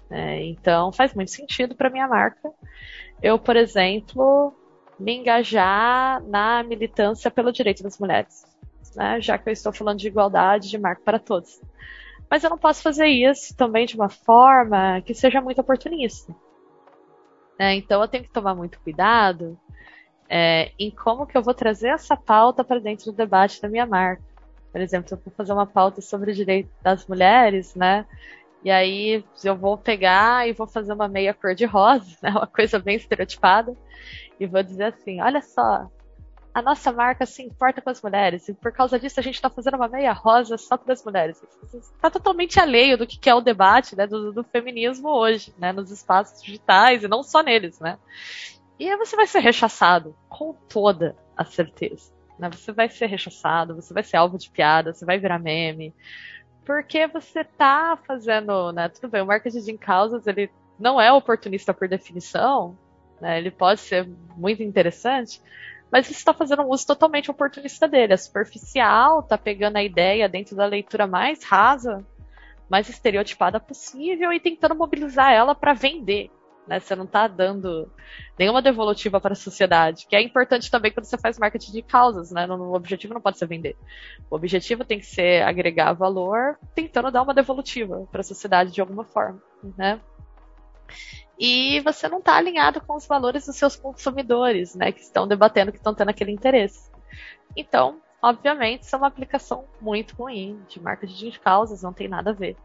Né? 0.10 0.44
Então 0.46 0.92
faz 0.92 1.14
muito 1.14 1.32
sentido 1.32 1.76
para 1.76 1.90
minha 1.90 2.08
marca. 2.08 2.52
Eu, 3.22 3.40
por 3.40 3.56
exemplo, 3.56 4.54
me 5.00 5.16
engajar 5.18 6.24
na 6.24 6.64
militância 6.64 7.30
pelo 7.30 7.52
direito 7.52 7.84
das 7.84 7.98
mulheres, 8.00 8.46
né? 8.96 9.22
já 9.22 9.38
que 9.38 9.50
eu 9.50 9.54
estou 9.54 9.72
falando 9.72 10.00
de 10.00 10.08
igualdade 10.08 10.70
de 10.70 10.78
marco 10.78 11.04
para 11.04 11.20
todos. 11.20 11.62
Mas 12.30 12.44
eu 12.44 12.50
não 12.50 12.58
posso 12.58 12.82
fazer 12.82 13.08
isso 13.08 13.56
também 13.56 13.86
de 13.86 13.96
uma 13.96 14.10
forma 14.10 15.02
que 15.02 15.14
seja 15.14 15.40
muito 15.40 15.62
oportunista. 15.62 16.36
Né? 17.58 17.76
Então 17.76 18.02
eu 18.02 18.08
tenho 18.08 18.24
que 18.24 18.32
tomar 18.32 18.54
muito 18.54 18.80
cuidado 18.82 19.58
é, 20.30 20.72
em 20.78 20.92
como 20.92 21.26
que 21.26 21.38
eu 21.38 21.42
vou 21.42 21.54
trazer 21.54 21.90
essa 21.90 22.18
pauta 22.18 22.64
para 22.64 22.80
dentro 22.80 23.06
do 23.12 23.18
debate 23.18 23.62
da 23.62 23.70
minha 23.70 23.86
marca. 23.86 24.24
Por 24.72 24.82
exemplo, 24.82 25.08
eu 25.12 25.22
vou 25.24 25.34
fazer 25.36 25.54
uma 25.54 25.66
pauta 25.66 26.02
sobre 26.02 26.32
o 26.32 26.36
direito 26.36 26.70
das 26.82 27.08
mulheres, 27.08 27.74
né? 27.76 28.06
E 28.64 28.72
aí 28.72 29.24
eu 29.44 29.56
vou 29.56 29.78
pegar 29.78 30.48
e 30.48 30.54
vou 30.54 30.68
fazer 30.68 30.94
uma 30.94 31.08
meia 31.08 31.34
cor 31.34 31.54
de 31.56 31.66
rosa, 31.66 32.18
né? 32.22 32.32
Uma 32.32 32.48
coisa 32.48 32.80
bem 32.80 32.96
estereotipada. 32.96 33.76
E 34.40 34.46
vou 34.46 34.62
dizer 34.62 34.86
assim, 34.86 35.22
olha 35.22 35.42
só, 35.42 35.90
a 36.58 36.62
nossa 36.62 36.92
marca 36.92 37.24
se 37.24 37.44
importa 37.44 37.82
com 37.82 37.90
as 37.92 38.02
mulheres. 38.02 38.50
E 38.50 38.54
por 38.54 38.72
causa 38.72 39.00
disso 39.00 39.20
a 39.20 39.24
gente 39.24 39.36
está 39.36 39.48
fazendo 39.48 39.76
uma 39.76 39.88
meia 39.88 40.12
rosa 40.12 40.58
só 40.58 40.76
para 40.76 40.94
as 40.94 41.04
mulheres. 41.06 41.40
Está 41.72 42.10
totalmente 42.10 42.60
alheio 42.60 42.98
do 42.98 43.06
que 43.06 43.30
é 43.30 43.36
o 43.36 43.42
debate 43.42 43.96
né, 43.96 44.08
do, 44.08 44.34
do, 44.34 44.44
feminismo 44.44 45.08
hoje, 45.10 45.54
né, 45.60 45.72
nos 45.72 45.92
espaços 45.92 46.42
digitais 46.42 47.04
e 47.04 47.08
não 47.08 47.22
só 47.22 47.44
neles, 47.44 47.80
né? 47.80 48.00
E 48.80 48.90
aí 48.90 48.98
você 48.98 49.16
vai 49.16 49.28
ser 49.28 49.40
rechaçado, 49.40 50.16
com 50.28 50.54
toda 50.68 51.16
a 51.36 51.46
certeza. 51.46 52.12
Né? 52.40 52.50
Você 52.50 52.72
vai 52.72 52.90
ser 52.90 53.06
rechaçado, 53.06 53.76
você 53.76 53.94
vai 53.94 54.04
ser 54.04 54.18
alvo 54.18 54.38
de 54.38 54.50
piada, 54.50 54.94
você 54.94 55.06
vai 55.06 55.20
virar 55.20 55.40
meme. 55.40 55.94
Porque 56.68 57.08
você 57.08 57.46
tá 57.46 57.98
fazendo, 58.06 58.74
né? 58.74 58.90
Tudo 58.90 59.08
bem, 59.08 59.22
o 59.22 59.26
marketing 59.26 59.72
em 59.72 59.78
causas, 59.78 60.28
ele 60.28 60.52
não 60.78 61.00
é 61.00 61.10
oportunista 61.14 61.74
por 61.74 61.88
definição, 61.88 62.78
né? 63.22 63.38
Ele 63.38 63.50
pode 63.50 63.80
ser 63.80 64.06
muito 64.36 64.62
interessante, 64.62 65.42
mas 65.90 66.10
está 66.10 66.34
fazendo 66.34 66.64
um 66.64 66.70
uso 66.70 66.86
totalmente 66.86 67.32
oportunista 67.32 67.88
dele. 67.88 68.12
É 68.12 68.18
superficial, 68.18 69.22
está 69.22 69.38
pegando 69.38 69.78
a 69.78 69.84
ideia 69.84 70.28
dentro 70.28 70.58
da 70.58 70.66
leitura 70.66 71.08
mais 71.08 71.42
rasa, 71.42 72.06
mais 72.70 72.90
estereotipada 72.90 73.62
possível 73.62 74.34
e 74.34 74.40
tentando 74.40 74.76
mobilizar 74.76 75.32
ela 75.32 75.56
para 75.56 75.72
vender. 75.72 76.30
Né? 76.68 76.80
Você 76.80 76.96
não 76.96 77.06
está 77.06 77.28
dando 77.28 77.90
nenhuma 78.38 78.62
devolutiva 78.62 79.22
para 79.22 79.34
a 79.34 79.36
sociedade, 79.36 80.06
que 80.08 80.16
é 80.16 80.22
importante 80.22 80.70
também 80.70 80.92
quando 80.92 81.06
você 81.06 81.18
faz 81.18 81.40
marketing 81.40 81.72
de 81.72 81.82
causas, 81.82 82.32
né? 82.32 82.46
O 82.48 82.74
objetivo 82.74 83.14
não 83.14 83.22
pode 83.22 83.38
ser 83.38 83.48
vender. 83.48 83.76
O 84.30 84.36
objetivo 84.36 84.84
tem 84.84 85.00
que 85.00 85.06
ser 85.06 85.44
agregar 85.44 85.94
valor, 85.94 86.58
tentando 86.76 87.12
dar 87.12 87.22
uma 87.22 87.34
devolutiva 87.34 88.06
para 88.12 88.22
a 88.22 88.24
sociedade 88.24 88.72
de 88.72 88.82
alguma 88.82 89.06
forma, 89.06 89.42
né? 89.78 90.00
e 91.40 91.80
você 91.82 92.10
não 92.10 92.18
está 92.20 92.36
alinhado 92.36 92.82
com 92.82 92.96
os 92.96 93.06
valores 93.06 93.46
dos 93.46 93.56
seus 93.56 93.76
consumidores, 93.76 94.74
né, 94.74 94.92
que 94.92 95.02
estão 95.02 95.28
debatendo, 95.28 95.72
que 95.72 95.78
estão 95.78 95.94
tendo 95.94 96.10
aquele 96.10 96.32
interesse. 96.32 96.90
Então, 97.56 98.02
obviamente, 98.22 98.84
isso 98.84 98.96
é 98.96 98.98
uma 98.98 99.08
aplicação 99.08 99.66
muito 99.80 100.16
ruim 100.16 100.60
de 100.68 100.80
marketing 100.80 101.32
de 101.32 101.40
causas, 101.40 101.84
não 101.84 101.94
tem 101.94 102.08
nada 102.08 102.32
a 102.32 102.34
ver. 102.34 102.58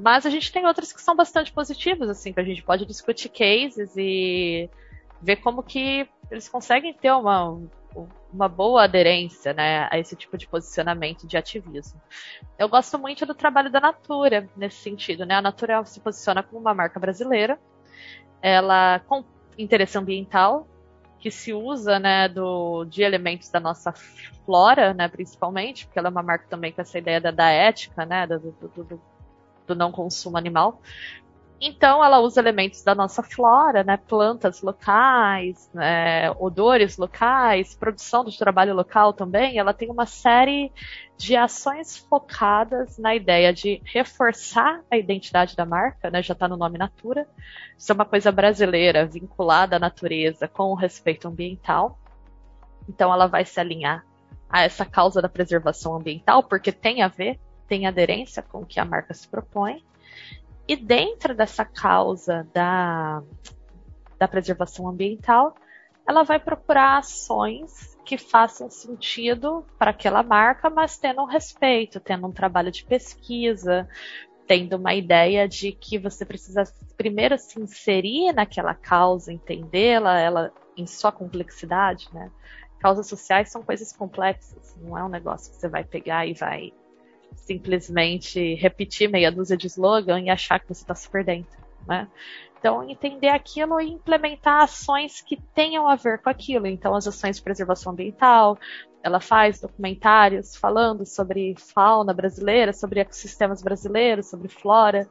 Mas 0.00 0.24
a 0.24 0.30
gente 0.30 0.50
tem 0.50 0.66
outras 0.66 0.92
que 0.92 1.02
são 1.02 1.14
bastante 1.14 1.52
positivas, 1.52 2.08
assim, 2.08 2.32
que 2.32 2.40
a 2.40 2.44
gente 2.44 2.62
pode 2.62 2.86
discutir 2.86 3.28
cases 3.28 3.94
e 3.96 4.68
ver 5.20 5.36
como 5.36 5.62
que 5.62 6.08
eles 6.30 6.48
conseguem 6.48 6.94
ter 6.94 7.12
uma, 7.12 7.60
uma 8.32 8.48
boa 8.48 8.84
aderência 8.84 9.52
né, 9.52 9.88
a 9.90 9.98
esse 9.98 10.16
tipo 10.16 10.38
de 10.38 10.46
posicionamento 10.46 11.26
de 11.26 11.36
ativismo. 11.36 12.00
Eu 12.58 12.68
gosto 12.68 12.98
muito 12.98 13.26
do 13.26 13.34
trabalho 13.34 13.70
da 13.70 13.80
Natura 13.80 14.48
nesse 14.56 14.76
sentido. 14.76 15.26
Né? 15.26 15.34
A 15.34 15.42
Natura 15.42 15.84
se 15.84 16.00
posiciona 16.00 16.42
como 16.42 16.60
uma 16.60 16.72
marca 16.72 16.98
brasileira, 16.98 17.58
ela 18.40 19.00
com 19.00 19.22
interesse 19.58 19.98
ambiental, 19.98 20.66
que 21.18 21.30
se 21.30 21.52
usa 21.52 21.98
né, 21.98 22.26
do, 22.26 22.86
de 22.86 23.02
elementos 23.02 23.50
da 23.50 23.60
nossa 23.60 23.92
flora, 23.92 24.94
né, 24.94 25.06
principalmente, 25.06 25.84
porque 25.84 25.98
ela 25.98 26.08
é 26.08 26.10
uma 26.10 26.22
marca 26.22 26.46
também 26.48 26.72
com 26.72 26.80
essa 26.80 26.96
ideia 26.96 27.20
da, 27.20 27.30
da 27.30 27.50
ética, 27.50 28.06
né, 28.06 28.26
do, 28.26 28.38
do, 28.38 28.84
do, 28.84 29.02
do 29.70 29.76
não 29.76 29.90
consumo 29.90 30.36
animal. 30.36 30.80
Então, 31.62 32.02
ela 32.02 32.20
usa 32.20 32.40
elementos 32.40 32.82
da 32.82 32.94
nossa 32.94 33.22
flora, 33.22 33.84
né? 33.84 33.98
Plantas 33.98 34.62
locais, 34.62 35.68
né? 35.74 36.30
odores 36.38 36.96
locais, 36.96 37.74
produção 37.74 38.24
do 38.24 38.32
trabalho 38.32 38.74
local 38.74 39.12
também. 39.12 39.58
Ela 39.58 39.74
tem 39.74 39.90
uma 39.90 40.06
série 40.06 40.72
de 41.18 41.36
ações 41.36 41.98
focadas 41.98 42.96
na 42.96 43.14
ideia 43.14 43.52
de 43.52 43.82
reforçar 43.84 44.80
a 44.90 44.96
identidade 44.96 45.54
da 45.54 45.66
marca, 45.66 46.10
né? 46.10 46.22
Já 46.22 46.32
está 46.32 46.48
no 46.48 46.56
nome 46.56 46.78
Natura. 46.78 47.28
Isso 47.76 47.92
é 47.92 47.94
uma 47.94 48.06
coisa 48.06 48.32
brasileira, 48.32 49.04
vinculada 49.04 49.76
à 49.76 49.78
natureza 49.78 50.48
com 50.48 50.70
o 50.70 50.74
respeito 50.74 51.28
ambiental. 51.28 51.98
Então, 52.88 53.12
ela 53.12 53.26
vai 53.26 53.44
se 53.44 53.60
alinhar 53.60 54.02
a 54.48 54.62
essa 54.62 54.86
causa 54.86 55.20
da 55.20 55.28
preservação 55.28 55.94
ambiental, 55.94 56.42
porque 56.42 56.72
tem 56.72 57.02
a 57.02 57.08
ver, 57.08 57.38
tem 57.70 57.86
aderência 57.86 58.42
com 58.42 58.62
o 58.62 58.66
que 58.66 58.80
a 58.80 58.84
marca 58.84 59.14
se 59.14 59.28
propõe. 59.28 59.84
E 60.66 60.74
dentro 60.74 61.32
dessa 61.36 61.64
causa 61.64 62.46
da, 62.52 63.22
da 64.18 64.26
preservação 64.26 64.88
ambiental, 64.88 65.54
ela 66.06 66.24
vai 66.24 66.40
procurar 66.40 66.98
ações 66.98 67.96
que 68.04 68.18
façam 68.18 68.68
sentido 68.68 69.64
para 69.78 69.92
aquela 69.92 70.20
marca, 70.20 70.68
mas 70.68 70.98
tendo 70.98 71.22
um 71.22 71.26
respeito, 71.26 72.00
tendo 72.00 72.26
um 72.26 72.32
trabalho 72.32 72.72
de 72.72 72.84
pesquisa, 72.84 73.88
tendo 74.48 74.76
uma 74.76 74.92
ideia 74.92 75.46
de 75.46 75.70
que 75.70 75.96
você 75.96 76.24
precisa 76.24 76.64
primeiro 76.96 77.38
se 77.38 77.60
inserir 77.60 78.32
naquela 78.32 78.74
causa, 78.74 79.32
entendê-la, 79.32 80.18
ela 80.18 80.52
em 80.76 80.88
sua 80.88 81.12
complexidade, 81.12 82.08
né? 82.12 82.32
Causas 82.80 83.06
sociais 83.06 83.52
são 83.52 83.62
coisas 83.62 83.92
complexas, 83.92 84.74
não 84.80 84.98
é 84.98 85.04
um 85.04 85.08
negócio 85.08 85.52
que 85.52 85.58
você 85.58 85.68
vai 85.68 85.84
pegar 85.84 86.26
e 86.26 86.32
vai 86.32 86.72
simplesmente 87.34 88.54
repetir 88.54 89.08
meia 89.08 89.30
dúzia 89.30 89.56
de 89.56 89.66
slogan 89.66 90.20
e 90.20 90.30
achar 90.30 90.58
que 90.58 90.68
você 90.68 90.82
está 90.82 90.94
super 90.94 91.24
dentro, 91.24 91.58
né? 91.86 92.08
Então, 92.58 92.88
entender 92.88 93.28
aquilo 93.28 93.80
e 93.80 93.90
implementar 93.90 94.62
ações 94.62 95.22
que 95.22 95.40
tenham 95.54 95.88
a 95.88 95.96
ver 95.96 96.18
com 96.18 96.28
aquilo. 96.28 96.66
Então, 96.66 96.94
as 96.94 97.06
ações 97.06 97.36
de 97.36 97.42
preservação 97.42 97.92
ambiental, 97.92 98.58
ela 99.02 99.18
faz 99.18 99.60
documentários 99.60 100.54
falando 100.54 101.06
sobre 101.06 101.54
fauna 101.56 102.12
brasileira, 102.12 102.74
sobre 102.74 103.00
ecossistemas 103.00 103.62
brasileiros, 103.62 104.26
sobre 104.26 104.48
flora, 104.48 105.08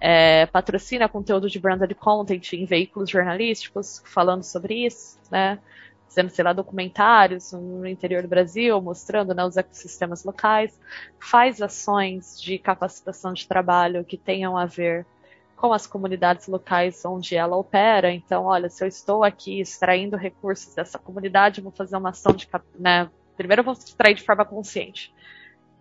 é, 0.00 0.46
patrocina 0.46 1.08
conteúdo 1.08 1.48
de 1.50 1.58
branded 1.58 1.94
content 1.94 2.54
em 2.54 2.64
veículos 2.64 3.10
jornalísticos 3.10 4.02
falando 4.06 4.42
sobre 4.42 4.86
isso, 4.86 5.18
né? 5.30 5.58
Fazendo, 6.08 6.30
sei 6.30 6.44
lá, 6.44 6.52
documentários 6.52 7.52
no 7.52 7.86
interior 7.86 8.22
do 8.22 8.28
Brasil, 8.28 8.80
mostrando 8.80 9.34
né, 9.34 9.44
os 9.44 9.56
ecossistemas 9.56 10.24
locais, 10.24 10.78
faz 11.18 11.60
ações 11.60 12.40
de 12.40 12.58
capacitação 12.58 13.32
de 13.32 13.46
trabalho 13.46 14.04
que 14.04 14.16
tenham 14.16 14.56
a 14.56 14.66
ver 14.66 15.06
com 15.56 15.72
as 15.72 15.86
comunidades 15.86 16.46
locais 16.46 17.04
onde 17.04 17.34
ela 17.34 17.56
opera. 17.56 18.12
Então, 18.12 18.44
olha, 18.44 18.68
se 18.68 18.84
eu 18.84 18.88
estou 18.88 19.24
aqui 19.24 19.60
extraindo 19.60 20.16
recursos 20.16 20.74
dessa 20.74 20.98
comunidade, 20.98 21.60
vou 21.60 21.72
fazer 21.72 21.96
uma 21.96 22.10
ação 22.10 22.32
de. 22.32 22.48
Né, 22.78 23.10
primeiro, 23.36 23.60
eu 23.60 23.64
vou 23.64 23.74
extrair 23.74 24.14
de 24.14 24.22
forma 24.22 24.44
consciente, 24.44 25.14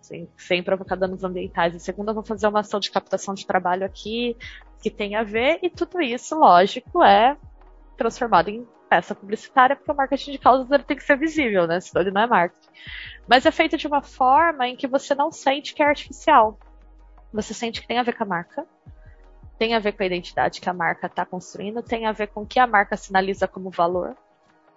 sem, 0.02 0.30
sem 0.38 0.64
provocar 0.64 0.96
danos 0.96 1.24
ambientais. 1.24 1.76
E 1.76 1.80
segundo, 1.80 2.10
eu 2.10 2.14
vou 2.14 2.24
fazer 2.24 2.48
uma 2.48 2.62
ação 2.62 2.80
de 2.80 2.90
captação 2.90 3.34
de 3.34 3.46
trabalho 3.46 3.86
aqui 3.86 4.36
que 4.82 4.90
tem 4.90 5.16
a 5.16 5.24
ver, 5.24 5.60
e 5.64 5.70
tudo 5.70 6.02
isso, 6.02 6.38
lógico, 6.38 7.04
é 7.04 7.36
transformado 7.98 8.50
em 8.50 8.68
peça 8.90 9.16
publicitária, 9.16 9.76
porque 9.76 9.92
o 9.92 9.96
marketing 9.96 10.32
de 10.32 10.38
causas 10.38 10.72
ele 10.72 10.84
tem 10.84 10.98
que 10.98 11.04
ser 11.04 11.18
visível, 11.18 11.68
né? 11.68 11.80
Senão 11.80 12.02
ele 12.02 12.12
não 12.12 12.22
é 12.22 12.28
marketing. 12.28 12.70
Mas 13.28 13.46
é 13.46 13.52
feito 13.52 13.78
de 13.78 13.88
uma 13.88 14.02
forma 14.02 14.68
em 14.68 14.76
que 14.76 14.88
você 14.88 15.16
não 15.16 15.32
sente 15.32 15.74
que 15.74 15.84
é 15.84 15.86
artificial. 15.86 16.58
Você 17.34 17.54
sente 17.54 17.82
que 17.82 17.88
tem 17.88 17.98
a 17.98 18.04
ver 18.04 18.16
com 18.16 18.24
a 18.24 18.28
marca, 18.28 18.66
tem 19.58 19.74
a 19.74 19.80
ver 19.80 19.94
com 19.94 20.04
a 20.04 20.06
identidade 20.06 20.62
que 20.62 20.70
a 20.70 20.74
marca 20.74 21.08
está 21.08 21.26
construindo, 21.26 21.82
tem 21.82 22.06
a 22.06 22.12
ver 22.12 22.28
com 22.28 22.42
o 22.42 22.46
que 22.46 22.60
a 22.60 22.68
marca 22.68 22.96
sinaliza 22.96 23.48
como 23.48 23.70
valor. 23.70 24.16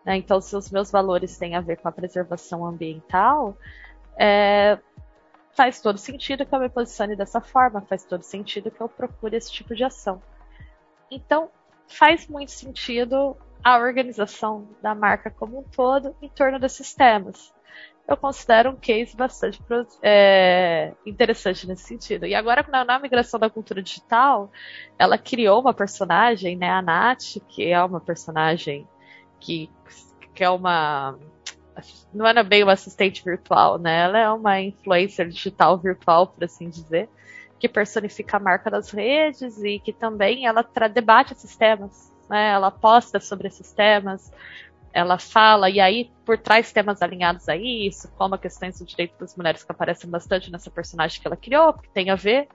Né? 0.05 0.17
Então, 0.17 0.41
se 0.41 0.57
os 0.57 0.71
meus 0.71 0.91
valores 0.91 1.37
têm 1.37 1.55
a 1.55 1.61
ver 1.61 1.77
com 1.77 1.88
a 1.88 1.93
preservação 1.93 2.65
ambiental, 2.65 3.57
é, 4.17 4.79
faz 5.53 5.81
todo 5.81 5.99
sentido 5.99 6.47
que 6.47 6.55
eu 6.55 6.61
me 6.61 6.69
posicione 6.69 7.17
dessa 7.17 7.41
forma, 7.41 7.81
faz 7.83 8.05
todo 8.05 8.23
sentido 8.23 8.71
que 8.71 8.81
eu 8.81 8.88
procure 8.88 9.37
esse 9.37 9.53
tipo 9.53 9.75
de 9.75 9.85
ação. 9.85 10.23
Então, 11.11 11.50
faz 11.87 12.27
muito 12.29 12.50
sentido 12.50 13.37
a 13.69 13.79
organização 13.79 14.67
da 14.83 14.95
marca 14.95 15.31
como 15.31 15.59
um 15.59 15.63
todo 15.63 16.17
em 16.23 16.29
torno 16.31 16.59
desses 16.59 16.95
temas. 16.95 17.53
Eu 18.07 18.17
considero 18.17 18.71
um 18.71 18.77
case 18.77 19.15
bastante 19.15 19.63
é, 20.03 20.95
interessante 21.05 21.67
nesse 21.67 21.83
sentido. 21.83 22.25
E 22.25 22.35
agora, 22.35 22.67
na, 22.71 22.83
na 22.83 22.99
migração 22.99 23.39
da 23.39 23.51
cultura 23.51 23.83
digital, 23.83 24.51
ela 24.99 25.19
criou 25.19 25.61
uma 25.61 25.75
personagem, 25.75 26.57
né, 26.57 26.71
a 26.71 26.81
Nath, 26.81 27.37
que 27.47 27.71
é 27.71 27.85
uma 27.85 28.01
personagem 28.01 28.89
que, 29.39 29.71
que 30.35 30.43
é 30.43 30.49
uma. 30.49 31.19
Não 32.15 32.27
era 32.27 32.43
bem 32.43 32.63
uma 32.63 32.73
assistente 32.73 33.23
virtual, 33.23 33.79
né? 33.79 34.05
Ela 34.05 34.19
é 34.19 34.31
uma 34.31 34.59
influencer 34.59 35.29
digital 35.29 35.77
virtual, 35.77 36.29
por 36.29 36.43
assim 36.43 36.71
dizer, 36.71 37.11
que 37.59 37.69
personifica 37.69 38.39
a 38.39 38.41
marca 38.41 38.71
das 38.71 38.91
redes 38.91 39.63
e 39.63 39.79
que 39.79 39.93
também 39.93 40.47
ela 40.47 40.67
debate 40.91 41.35
esses 41.35 41.55
temas 41.55 42.11
né? 42.28 42.50
Ela 42.50 42.70
posta 42.70 43.20
sobre 43.20 43.49
esses 43.49 43.73
temas, 43.73 44.32
ela 44.92 45.18
fala, 45.18 45.70
e 45.70 45.80
aí 45.80 46.11
por 46.25 46.38
trás 46.38 46.73
temas 46.73 47.02
alinhados 47.02 47.49
a 47.49 47.56
isso, 47.56 48.11
como 48.16 48.35
a 48.35 48.38
questões 48.38 48.78
do 48.78 48.85
direito 48.85 49.18
das 49.18 49.37
mulheres 49.37 49.62
que 49.62 49.73
aparecem 49.73 50.08
bastante 50.11 50.50
nessa 50.50 50.70
personagem 50.70 51.20
que 51.20 51.26
ela 51.26 51.37
criou, 51.37 51.73
que 51.75 51.88
tem 51.90 52.11
a 52.11 52.14
ver 52.14 52.49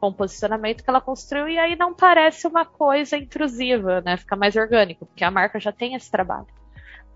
com 0.00 0.08
o 0.08 0.12
posicionamento 0.12 0.82
que 0.82 0.90
ela 0.90 1.00
construiu, 1.00 1.48
e 1.48 1.58
aí 1.58 1.76
não 1.76 1.94
parece 1.94 2.46
uma 2.46 2.64
coisa 2.64 3.16
intrusiva, 3.16 4.00
né? 4.00 4.16
Fica 4.16 4.34
mais 4.34 4.56
orgânico, 4.56 5.06
porque 5.06 5.22
a 5.22 5.30
marca 5.30 5.60
já 5.60 5.70
tem 5.70 5.94
esse 5.94 6.10
trabalho. 6.10 6.48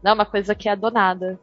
Não 0.02 0.12
é 0.12 0.14
uma 0.14 0.26
coisa 0.26 0.54
que 0.54 0.68
é 0.68 0.76
donada. 0.76 1.40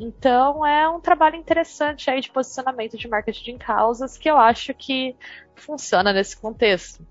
Então 0.00 0.66
é 0.66 0.88
um 0.88 0.98
trabalho 0.98 1.36
interessante 1.36 2.10
aí 2.10 2.20
de 2.20 2.30
posicionamento 2.30 2.98
de 2.98 3.06
marketing 3.06 3.52
em 3.52 3.58
causas 3.58 4.18
que 4.18 4.28
eu 4.28 4.36
acho 4.36 4.74
que 4.74 5.14
funciona 5.54 6.12
nesse 6.12 6.36
contexto. 6.36 7.06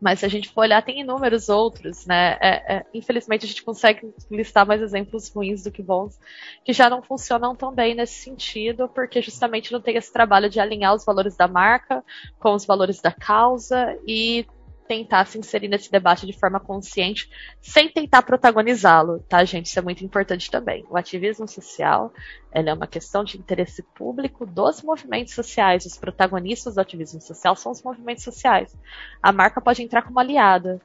Mas 0.00 0.20
se 0.20 0.26
a 0.26 0.28
gente 0.28 0.48
for 0.48 0.62
olhar, 0.62 0.82
tem 0.82 1.00
inúmeros 1.00 1.48
outros, 1.48 2.06
né? 2.06 2.38
É, 2.40 2.76
é, 2.76 2.86
infelizmente 2.94 3.44
a 3.44 3.48
gente 3.48 3.62
consegue 3.62 4.12
listar 4.30 4.66
mais 4.66 4.80
exemplos 4.80 5.28
ruins 5.28 5.64
do 5.64 5.70
que 5.70 5.82
bons, 5.82 6.18
que 6.64 6.72
já 6.72 6.88
não 6.88 7.02
funcionam 7.02 7.54
tão 7.54 7.72
bem 7.74 7.94
nesse 7.94 8.14
sentido, 8.14 8.88
porque 8.88 9.20
justamente 9.20 9.72
não 9.72 9.80
tem 9.80 9.96
esse 9.96 10.12
trabalho 10.12 10.48
de 10.48 10.58
alinhar 10.58 10.94
os 10.94 11.04
valores 11.04 11.36
da 11.36 11.46
marca 11.46 12.02
com 12.38 12.54
os 12.54 12.64
valores 12.64 13.00
da 13.00 13.12
causa 13.12 13.98
e 14.06 14.46
tentar 14.90 15.24
se 15.24 15.38
inserir 15.38 15.68
nesse 15.68 15.88
debate 15.88 16.26
de 16.26 16.32
forma 16.32 16.58
consciente, 16.58 17.30
sem 17.60 17.88
tentar 17.88 18.22
protagonizá-lo, 18.22 19.20
tá, 19.28 19.44
gente? 19.44 19.66
Isso 19.66 19.78
é 19.78 19.82
muito 19.82 20.04
importante 20.04 20.50
também. 20.50 20.84
O 20.90 20.96
ativismo 20.96 21.46
social 21.46 22.12
é 22.50 22.60
uma 22.74 22.88
questão 22.88 23.22
de 23.22 23.38
interesse 23.38 23.84
público 23.94 24.44
dos 24.44 24.82
movimentos 24.82 25.32
sociais. 25.32 25.86
Os 25.86 25.96
protagonistas 25.96 26.74
do 26.74 26.80
ativismo 26.80 27.20
social 27.20 27.54
são 27.54 27.70
os 27.70 27.80
movimentos 27.84 28.24
sociais. 28.24 28.76
A 29.22 29.30
marca 29.30 29.60
pode 29.60 29.80
entrar 29.80 30.02
como 30.02 30.18
aliada, 30.18 30.80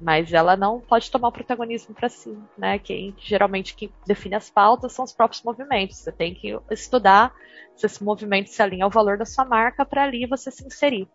mas 0.00 0.32
ela 0.32 0.56
não 0.56 0.80
pode 0.80 1.10
tomar 1.10 1.28
o 1.28 1.32
protagonismo 1.32 1.94
para 1.94 2.08
si, 2.08 2.34
né? 2.56 2.78
Quem 2.78 3.14
geralmente 3.18 3.74
quem 3.74 3.92
define 4.06 4.36
as 4.36 4.48
pautas 4.48 4.94
são 4.94 5.04
os 5.04 5.12
próprios 5.12 5.42
movimentos. 5.42 5.98
Você 5.98 6.10
tem 6.10 6.32
que 6.32 6.58
estudar 6.70 7.30
se 7.76 7.84
esse 7.84 8.02
movimento 8.02 8.48
se 8.48 8.62
alinha 8.62 8.86
ao 8.86 8.90
valor 8.90 9.18
da 9.18 9.26
sua 9.26 9.44
marca 9.44 9.84
para 9.84 10.04
ali 10.04 10.24
você 10.24 10.50
se 10.50 10.66
inserir. 10.66 11.06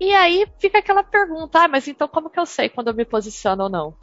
E 0.00 0.12
aí 0.12 0.46
fica 0.58 0.78
aquela 0.78 1.02
pergunta, 1.02 1.60
ah, 1.60 1.68
mas 1.68 1.86
então 1.86 2.08
como 2.08 2.30
que 2.30 2.38
eu 2.38 2.46
sei 2.46 2.68
quando 2.68 2.88
eu 2.88 2.94
me 2.94 3.04
posiciono 3.04 3.64
ou 3.64 3.70
não? 3.70 3.94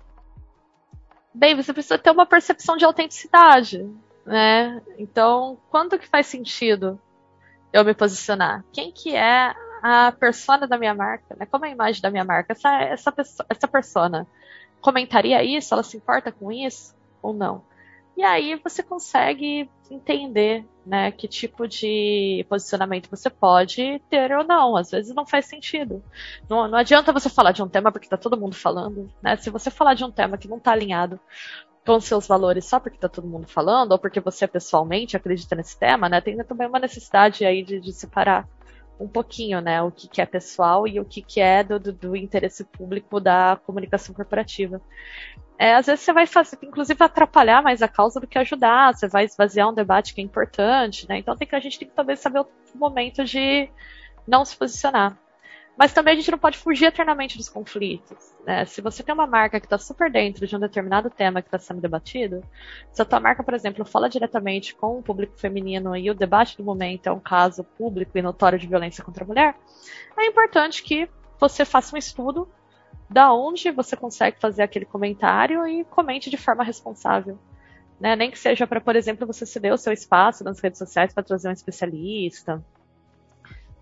Bem, 1.33 1.55
você 1.55 1.73
precisa 1.73 1.97
ter 1.97 2.11
uma 2.11 2.25
percepção 2.25 2.75
de 2.75 2.85
autenticidade, 2.85 3.87
né? 4.25 4.81
Então, 4.97 5.57
quando 5.69 5.99
que 5.99 6.07
faz 6.07 6.27
sentido 6.27 6.99
eu 7.71 7.85
me 7.85 7.93
posicionar? 7.93 8.63
Quem 8.71 8.91
que 8.91 9.15
é 9.15 9.53
a 9.81 10.11
persona 10.11 10.67
da 10.67 10.77
minha 10.77 10.93
marca? 10.93 11.35
Né? 11.37 11.45
Como 11.45 11.65
é 11.65 11.69
a 11.69 11.71
imagem 11.71 12.01
da 12.01 12.09
minha 12.09 12.25
marca? 12.25 12.53
Essa, 12.53 12.81
essa, 12.81 13.13
essa 13.47 13.67
persona 13.67 14.27
comentaria 14.81 15.43
isso? 15.43 15.73
Ela 15.73 15.83
se 15.83 15.97
importa 15.97 16.31
com 16.31 16.51
isso 16.51 16.95
ou 17.21 17.33
não? 17.33 17.63
E 18.17 18.23
aí 18.23 18.55
você 18.55 18.83
consegue 18.83 19.69
entender 19.89 20.65
né, 20.89 21.11
que 21.11 21.27
tipo 21.27 21.67
de 21.67 22.43
posicionamento 22.49 23.09
você 23.11 23.29
pode 23.29 24.01
ter 24.09 24.31
ou 24.35 24.43
não. 24.43 24.75
Às 24.75 24.89
vezes 24.89 25.13
não 25.13 25.25
faz 25.25 25.45
sentido. 25.45 26.03
Não, 26.49 26.67
não 26.67 26.79
adianta 26.79 27.13
você 27.13 27.29
falar 27.29 27.51
de 27.51 27.61
um 27.61 27.69
tema 27.69 27.91
porque 27.91 28.07
está 28.07 28.17
todo 28.17 28.35
mundo 28.35 28.55
falando. 28.55 29.07
Né? 29.21 29.37
Se 29.37 29.51
você 29.51 29.69
falar 29.69 29.93
de 29.93 30.03
um 30.03 30.11
tema 30.11 30.37
que 30.37 30.47
não 30.47 30.57
está 30.57 30.71
alinhado 30.71 31.19
com 31.85 31.99
seus 31.99 32.27
valores 32.27 32.65
só 32.65 32.79
porque 32.79 32.97
está 32.97 33.07
todo 33.07 33.27
mundo 33.27 33.47
falando, 33.47 33.91
ou 33.91 33.99
porque 33.99 34.19
você 34.19 34.47
pessoalmente 34.47 35.15
acredita 35.15 35.55
nesse 35.55 35.77
tema, 35.77 36.09
né, 36.09 36.19
tem 36.21 36.37
também 36.43 36.67
uma 36.67 36.79
necessidade 36.79 37.45
aí 37.45 37.63
de, 37.63 37.79
de 37.79 37.93
separar 37.93 38.47
um 38.99 39.07
pouquinho, 39.07 39.61
né, 39.61 39.81
o 39.81 39.91
que, 39.91 40.07
que 40.07 40.21
é 40.21 40.25
pessoal 40.25 40.87
e 40.87 40.99
o 40.99 41.05
que, 41.05 41.21
que 41.21 41.39
é 41.39 41.63
do, 41.63 41.79
do, 41.79 41.93
do 41.93 42.15
interesse 42.15 42.63
público 42.65 43.19
da 43.19 43.59
comunicação 43.65 44.13
corporativa 44.13 44.81
é, 45.59 45.75
às 45.75 45.87
vezes 45.87 46.05
você 46.05 46.13
vai 46.13 46.25
fazer, 46.25 46.57
inclusive, 46.63 47.03
atrapalhar 47.03 47.61
mais 47.61 47.81
a 47.81 47.87
causa 47.89 48.17
do 48.17 48.25
que 48.25 48.39
ajudar, 48.39 48.95
você 48.95 49.09
vai 49.09 49.25
esvaziar 49.25 49.67
um 49.69 49.73
debate 49.73 50.13
que 50.13 50.21
é 50.21 50.23
importante, 50.23 51.05
né? 51.09 51.17
Então 51.17 51.35
tem 51.35 51.45
que, 51.45 51.53
a 51.53 51.59
gente 51.59 51.77
tem 51.77 51.89
que 51.89 51.93
também 51.93 52.15
saber 52.15 52.39
o 52.39 52.47
momento 52.75 53.25
de 53.25 53.69
não 54.25 54.45
se 54.45 54.55
posicionar. 54.55 55.17
Mas 55.79 55.93
também 55.93 56.13
a 56.13 56.17
gente 56.17 56.29
não 56.29 56.37
pode 56.37 56.57
fugir 56.57 56.87
eternamente 56.87 57.37
dos 57.37 57.47
conflitos. 57.47 58.35
Né? 58.45 58.65
Se 58.65 58.81
você 58.81 59.01
tem 59.01 59.15
uma 59.15 59.25
marca 59.25 59.61
que 59.61 59.65
está 59.65 59.77
super 59.77 60.11
dentro 60.11 60.45
de 60.45 60.53
um 60.53 60.59
determinado 60.59 61.09
tema 61.09 61.41
que 61.41 61.47
está 61.47 61.57
sendo 61.57 61.79
debatido, 61.79 62.43
se 62.91 63.01
a 63.01 63.05
tua 63.05 63.21
marca, 63.21 63.41
por 63.43 63.53
exemplo, 63.53 63.85
fala 63.85 64.09
diretamente 64.09 64.75
com 64.75 64.99
o 64.99 65.01
público 65.01 65.39
feminino 65.39 65.95
e 65.95 66.11
o 66.11 66.13
debate 66.13 66.57
do 66.57 66.65
momento 66.65 67.07
é 67.07 67.11
um 67.13 67.19
caso 67.19 67.63
público 67.63 68.17
e 68.17 68.21
notório 68.21 68.59
de 68.59 68.67
violência 68.67 69.01
contra 69.05 69.23
a 69.23 69.27
mulher, 69.27 69.55
é 70.17 70.25
importante 70.25 70.83
que 70.83 71.07
você 71.39 71.63
faça 71.63 71.95
um 71.95 71.97
estudo 71.97 72.49
da 73.09 73.31
onde 73.31 73.71
você 73.71 73.95
consegue 73.95 74.37
fazer 74.37 74.63
aquele 74.63 74.85
comentário 74.85 75.65
e 75.65 75.85
comente 75.85 76.29
de 76.29 76.35
forma 76.35 76.61
responsável. 76.61 77.39
Né? 77.97 78.17
Nem 78.17 78.29
que 78.29 78.37
seja 78.37 78.67
para, 78.67 78.81
por 78.81 78.97
exemplo, 78.97 79.25
você 79.25 79.45
ceder 79.45 79.73
o 79.73 79.77
seu 79.77 79.93
espaço 79.93 80.43
nas 80.43 80.59
redes 80.59 80.77
sociais 80.77 81.13
para 81.13 81.23
trazer 81.23 81.47
um 81.47 81.53
especialista. 81.53 82.61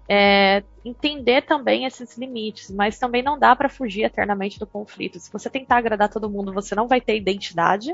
É, 0.09 0.63
entender 0.85 1.41
também 1.41 1.85
esses 1.85 2.17
limites, 2.17 2.71
mas 2.71 2.97
também 2.97 3.21
não 3.21 3.37
dá 3.37 3.55
para 3.55 3.67
fugir 3.67 4.03
eternamente 4.03 4.57
do 4.57 4.65
conflito. 4.65 5.19
Se 5.19 5.31
você 5.31 5.49
tentar 5.49 5.77
agradar 5.77 6.09
todo 6.09 6.29
mundo, 6.29 6.53
você 6.53 6.73
não 6.75 6.87
vai 6.87 7.01
ter 7.01 7.17
identidade, 7.17 7.93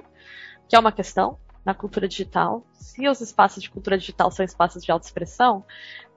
que 0.67 0.76
é 0.76 0.80
uma 0.80 0.91
questão 0.91 1.38
na 1.65 1.73
cultura 1.73 2.08
digital. 2.08 2.63
Se 2.73 3.08
os 3.08 3.21
espaços 3.21 3.63
de 3.63 3.69
cultura 3.69 3.97
digital 3.97 4.30
são 4.30 4.45
espaços 4.45 4.84
de 4.84 4.91
autoexpressão, 4.91 5.63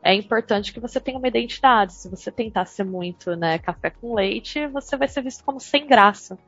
é 0.02 0.14
importante 0.14 0.72
que 0.72 0.80
você 0.80 1.00
tenha 1.00 1.18
uma 1.18 1.28
identidade. 1.28 1.92
Se 1.92 2.08
você 2.08 2.30
tentar 2.30 2.66
ser 2.66 2.84
muito 2.84 3.34
né, 3.34 3.58
café 3.58 3.90
com 3.90 4.14
leite, 4.14 4.66
você 4.66 4.96
vai 4.96 5.08
ser 5.08 5.22
visto 5.22 5.44
como 5.44 5.58
sem 5.58 5.86
graça. 5.86 6.38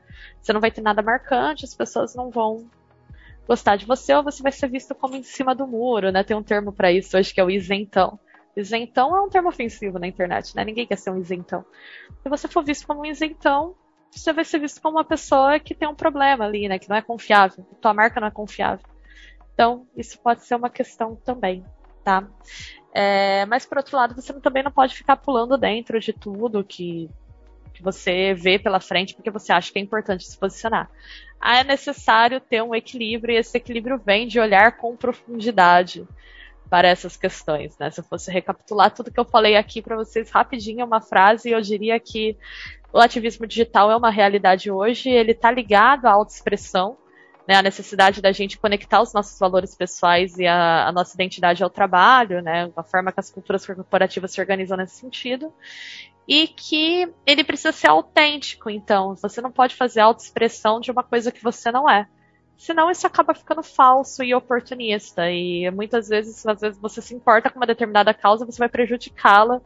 Você 0.41 0.53
não 0.53 0.61
vai 0.61 0.71
ter 0.71 0.81
nada 0.81 1.03
marcante, 1.03 1.65
as 1.65 1.75
pessoas 1.75 2.15
não 2.15 2.31
vão 2.31 2.69
gostar 3.47 3.77
de 3.77 3.87
você, 3.87 4.13
ou 4.15 4.23
você 4.23 4.43
vai 4.43 4.53
ser 4.53 4.69
visto 4.69 4.95
como 4.95 5.17
em 5.17 5.23
cima 5.23 5.55
do 5.55 5.67
muro, 5.67 6.13
né? 6.13 6.23
Tem 6.23 6.37
um 6.37 6.43
termo 6.43 6.71
para 6.73 6.93
isso 6.93 7.17
hoje 7.17 7.33
que 7.33 7.41
é 7.41 7.45
o 7.45 7.51
isentão. 7.51 8.19
Isentão 8.61 9.17
é 9.17 9.21
um 9.21 9.29
termo 9.29 9.49
ofensivo 9.49 9.99
na 9.99 10.07
internet, 10.07 10.55
né? 10.57 10.65
Ninguém 10.65 10.87
quer 10.87 10.97
ser 10.97 11.11
um 11.11 11.19
isentão. 11.19 11.65
Se 12.23 12.29
você 12.29 12.49
for 12.49 12.65
visto 12.65 12.87
como 12.87 13.03
um 13.03 13.07
isentão, 13.07 13.75
você 14.11 14.33
vai 14.33 14.45
ser 14.45 14.59
visto 14.59 14.81
como 14.81 14.97
uma 14.97 15.05
pessoa 15.05 15.59
que 15.61 15.75
tem 15.75 15.89
um 15.89 15.95
problema 15.95 16.45
ali, 16.45 16.69
né? 16.69 16.79
Que 16.79 16.89
não 16.89 16.97
é 16.97 17.03
confiável. 17.03 17.65
Tua 17.81 17.95
marca 17.95 18.21
não 18.21 18.29
é 18.29 18.31
confiável. 18.31 18.85
Então, 19.55 19.87
isso 19.97 20.19
pode 20.21 20.45
ser 20.45 20.55
uma 20.55 20.71
questão 20.71 21.17
também, 21.17 21.65
tá? 22.05 22.27
É, 22.93 23.45
mas, 23.47 23.67
por 23.67 23.79
outro 23.79 23.97
lado, 23.97 24.15
você 24.15 24.33
também 24.41 24.63
não 24.63 24.71
pode 24.71 24.95
ficar 24.95 25.17
pulando 25.17 25.59
dentro 25.59 25.99
de 26.01 26.13
tudo 26.13 26.65
que, 26.65 27.11
que 27.75 27.83
você 27.83 28.35
vê 28.35 28.59
pela 28.59 28.81
frente 28.81 29.15
porque 29.15 29.31
você 29.31 29.53
acha 29.53 29.73
que 29.73 29.79
é 29.79 29.83
importante 29.83 30.25
se 30.25 30.39
posicionar. 30.39 30.91
Ah, 31.41 31.59
é 31.59 31.65
necessário 31.65 32.41
ter 32.41 32.63
um 32.63 32.75
equilíbrio 32.75 33.35
e 33.35 33.39
esse 33.39 33.57
equilíbrio 33.57 33.99
vem 33.99 34.27
de 34.27 34.41
olhar 34.41 34.77
com 34.77 34.97
profundidade 34.97 36.07
para 36.69 36.89
essas 36.89 37.17
questões, 37.17 37.77
né? 37.79 37.91
Se 37.91 38.01
eu 38.01 38.05
fosse 38.05 38.31
recapitular 38.31 38.91
tudo 38.91 39.11
que 39.11 39.19
eu 39.19 39.25
falei 39.25 39.57
aqui 39.57 39.81
para 39.81 39.97
vocês 39.97 40.31
rapidinho, 40.31 40.85
uma 40.85 41.01
frase, 41.01 41.51
eu 41.51 41.61
diria 41.61 41.99
que 41.99 42.37
o 42.93 42.99
ativismo 42.99 43.47
digital 43.47 43.91
é 43.91 43.97
uma 43.97 44.11
realidade 44.11 44.71
hoje, 44.71 45.11
ele 45.11 45.33
está 45.33 45.51
ligado 45.51 46.07
à 46.07 46.13
autoexpressão, 46.13 46.97
né, 47.47 47.55
a 47.55 47.63
necessidade 47.63 48.21
da 48.21 48.31
gente 48.31 48.59
conectar 48.59 49.01
os 49.01 49.13
nossos 49.15 49.39
valores 49.39 49.75
pessoais 49.75 50.39
e 50.39 50.47
a, 50.47 50.89
a, 50.89 50.93
nossa 50.93 51.15
identidade 51.15 51.63
ao 51.63 51.71
trabalho, 51.71 52.43
né, 52.43 52.71
a 52.77 52.83
forma 52.83 53.11
que 53.11 53.21
as 53.21 53.31
culturas 53.31 53.65
corporativas 53.65 54.33
se 54.33 54.41
organizam 54.41 54.77
nesse 54.77 54.97
sentido, 54.97 55.53
e 56.27 56.47
que 56.47 57.11
ele 57.25 57.43
precisa 57.43 57.73
ser 57.73 57.89
autêntico, 57.89 58.69
então, 58.69 59.15
você 59.15 59.41
não 59.41 59.51
pode 59.51 59.75
fazer 59.75 60.01
autoexpressão 60.01 60.79
de 60.79 60.91
uma 60.91 61.03
coisa 61.03 61.33
que 61.33 61.43
você 61.43 61.73
não 61.73 61.89
é. 61.89 62.07
Senão 62.59 62.91
isso 62.91 63.07
acaba 63.07 63.33
ficando 63.33 63.63
falso 63.63 64.23
e 64.25 64.35
oportunista. 64.35 65.31
E 65.31 65.71
muitas 65.71 66.09
vezes, 66.09 66.45
às 66.45 66.61
vezes 66.61 66.79
você 66.79 67.01
se 67.01 67.15
importa 67.15 67.49
com 67.49 67.61
uma 67.61 67.67
determinada 67.67 68.13
causa, 68.13 68.45
você 68.45 68.59
vai 68.59 68.69
prejudicá-la 68.69 69.61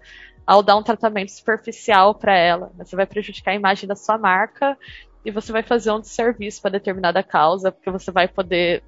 ao 0.47 0.63
dar 0.63 0.77
um 0.77 0.83
tratamento 0.83 1.31
superficial 1.31 2.15
para 2.15 2.37
ela. 2.37 2.71
Você 2.77 2.95
vai 2.95 3.07
prejudicar 3.07 3.53
a 3.53 3.55
imagem 3.55 3.89
da 3.89 3.97
sua 3.97 4.19
marca 4.19 4.77
e 5.25 5.31
você 5.31 5.51
vai 5.53 5.63
fazer 5.63 5.91
um 5.91 6.01
desserviço 6.01 6.61
para 6.61 6.73
determinada 6.73 7.23
causa, 7.23 7.73
porque 7.73 7.91
você 7.91 8.13
vai 8.13 8.29
poder 8.29 8.83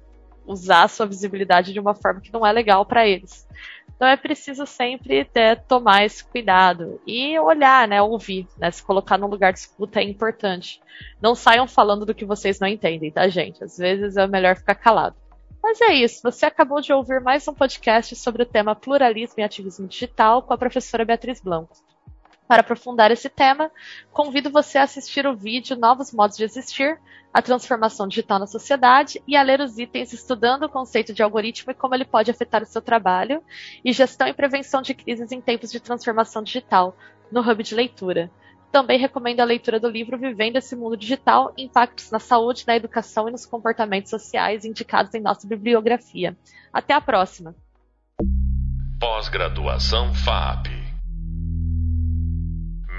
usar 0.47 0.83
a 0.83 0.87
sua 0.87 1.05
visibilidade 1.05 1.73
de 1.73 1.79
uma 1.79 1.95
forma 1.95 2.21
que 2.21 2.31
não 2.31 2.45
é 2.45 2.51
legal 2.51 2.85
para 2.85 3.07
eles. 3.07 3.47
Então 3.95 4.07
é 4.07 4.17
preciso 4.17 4.65
sempre 4.65 5.23
ter, 5.23 5.61
tomar 5.63 6.03
esse 6.03 6.23
cuidado 6.23 6.99
e 7.07 7.39
olhar, 7.39 7.87
né, 7.87 8.01
ouvir, 8.01 8.45
né, 8.57 8.69
se 8.69 8.83
colocar 8.83 9.17
num 9.17 9.27
lugar 9.27 9.53
de 9.53 9.59
escuta 9.59 10.01
é 10.01 10.03
importante. 10.03 10.81
Não 11.21 11.33
saiam 11.33 11.67
falando 11.67 12.05
do 12.05 12.13
que 12.13 12.25
vocês 12.25 12.59
não 12.59 12.67
entendem, 12.67 13.11
tá, 13.11 13.27
gente? 13.29 13.63
Às 13.63 13.77
vezes 13.77 14.17
é 14.17 14.27
melhor 14.27 14.57
ficar 14.57 14.75
calado. 14.75 15.15
Mas 15.63 15.81
é 15.81 15.93
isso, 15.93 16.21
você 16.21 16.45
acabou 16.45 16.79
de 16.79 16.93
ouvir 16.93 17.21
mais 17.21 17.47
um 17.47 17.53
podcast 17.53 18.15
sobre 18.15 18.43
o 18.43 18.45
tema 18.45 18.75
pluralismo 18.75 19.35
e 19.39 19.43
ativismo 19.43 19.87
digital 19.87 20.43
com 20.43 20.53
a 20.53 20.57
professora 20.57 21.05
Beatriz 21.05 21.41
Blanco. 21.41 21.75
Para 22.47 22.61
aprofundar 22.61 23.11
esse 23.11 23.27
tema, 23.27 23.71
convido 24.11 24.51
você 24.51 24.77
a 24.77 24.83
assistir 24.83 25.25
o 25.25 25.35
vídeo 25.35 25.75
Novos 25.75 26.13
Modos 26.13 26.37
de 26.37 26.43
Existir, 26.43 26.99
a 27.33 27.41
transformação 27.41 28.07
digital 28.07 28.37
na 28.37 28.45
sociedade 28.45 29.21
e 29.27 29.35
a 29.35 29.41
ler 29.41 29.59
os 29.59 29.79
itens 29.79 30.13
estudando 30.13 30.63
o 30.63 30.69
conceito 30.69 31.11
de 31.11 31.23
algoritmo 31.23 31.71
e 31.71 31.75
como 31.75 31.95
ele 31.95 32.05
pode 32.05 32.29
afetar 32.29 32.61
o 32.61 32.65
seu 32.65 32.81
trabalho, 32.81 33.41
e 33.83 33.91
gestão 33.91 34.27
e 34.27 34.33
prevenção 34.33 34.81
de 34.81 34.93
crises 34.93 35.31
em 35.31 35.41
tempos 35.41 35.71
de 35.71 35.79
transformação 35.79 36.43
digital, 36.43 36.95
no 37.31 37.41
Hub 37.41 37.63
de 37.63 37.73
Leitura. 37.73 38.31
Também 38.71 38.99
recomendo 38.99 39.39
a 39.39 39.45
leitura 39.45 39.79
do 39.79 39.89
livro 39.89 40.17
Vivendo 40.17 40.57
esse 40.57 40.75
Mundo 40.75 40.95
Digital: 40.95 41.51
Impactos 41.57 42.11
na 42.11 42.19
Saúde, 42.19 42.65
na 42.67 42.75
Educação 42.75 43.27
e 43.27 43.31
nos 43.31 43.45
Comportamentos 43.45 44.11
Sociais, 44.11 44.65
indicados 44.65 45.13
em 45.15 45.21
nossa 45.21 45.47
bibliografia. 45.47 46.37
Até 46.71 46.93
a 46.93 47.01
próxima! 47.01 47.55
Pós-graduação 48.99 50.13
FAP 50.13 50.84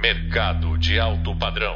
Mercado 0.01 0.77
de 0.77 1.01
alto 1.01 1.35
padrão. 1.35 1.75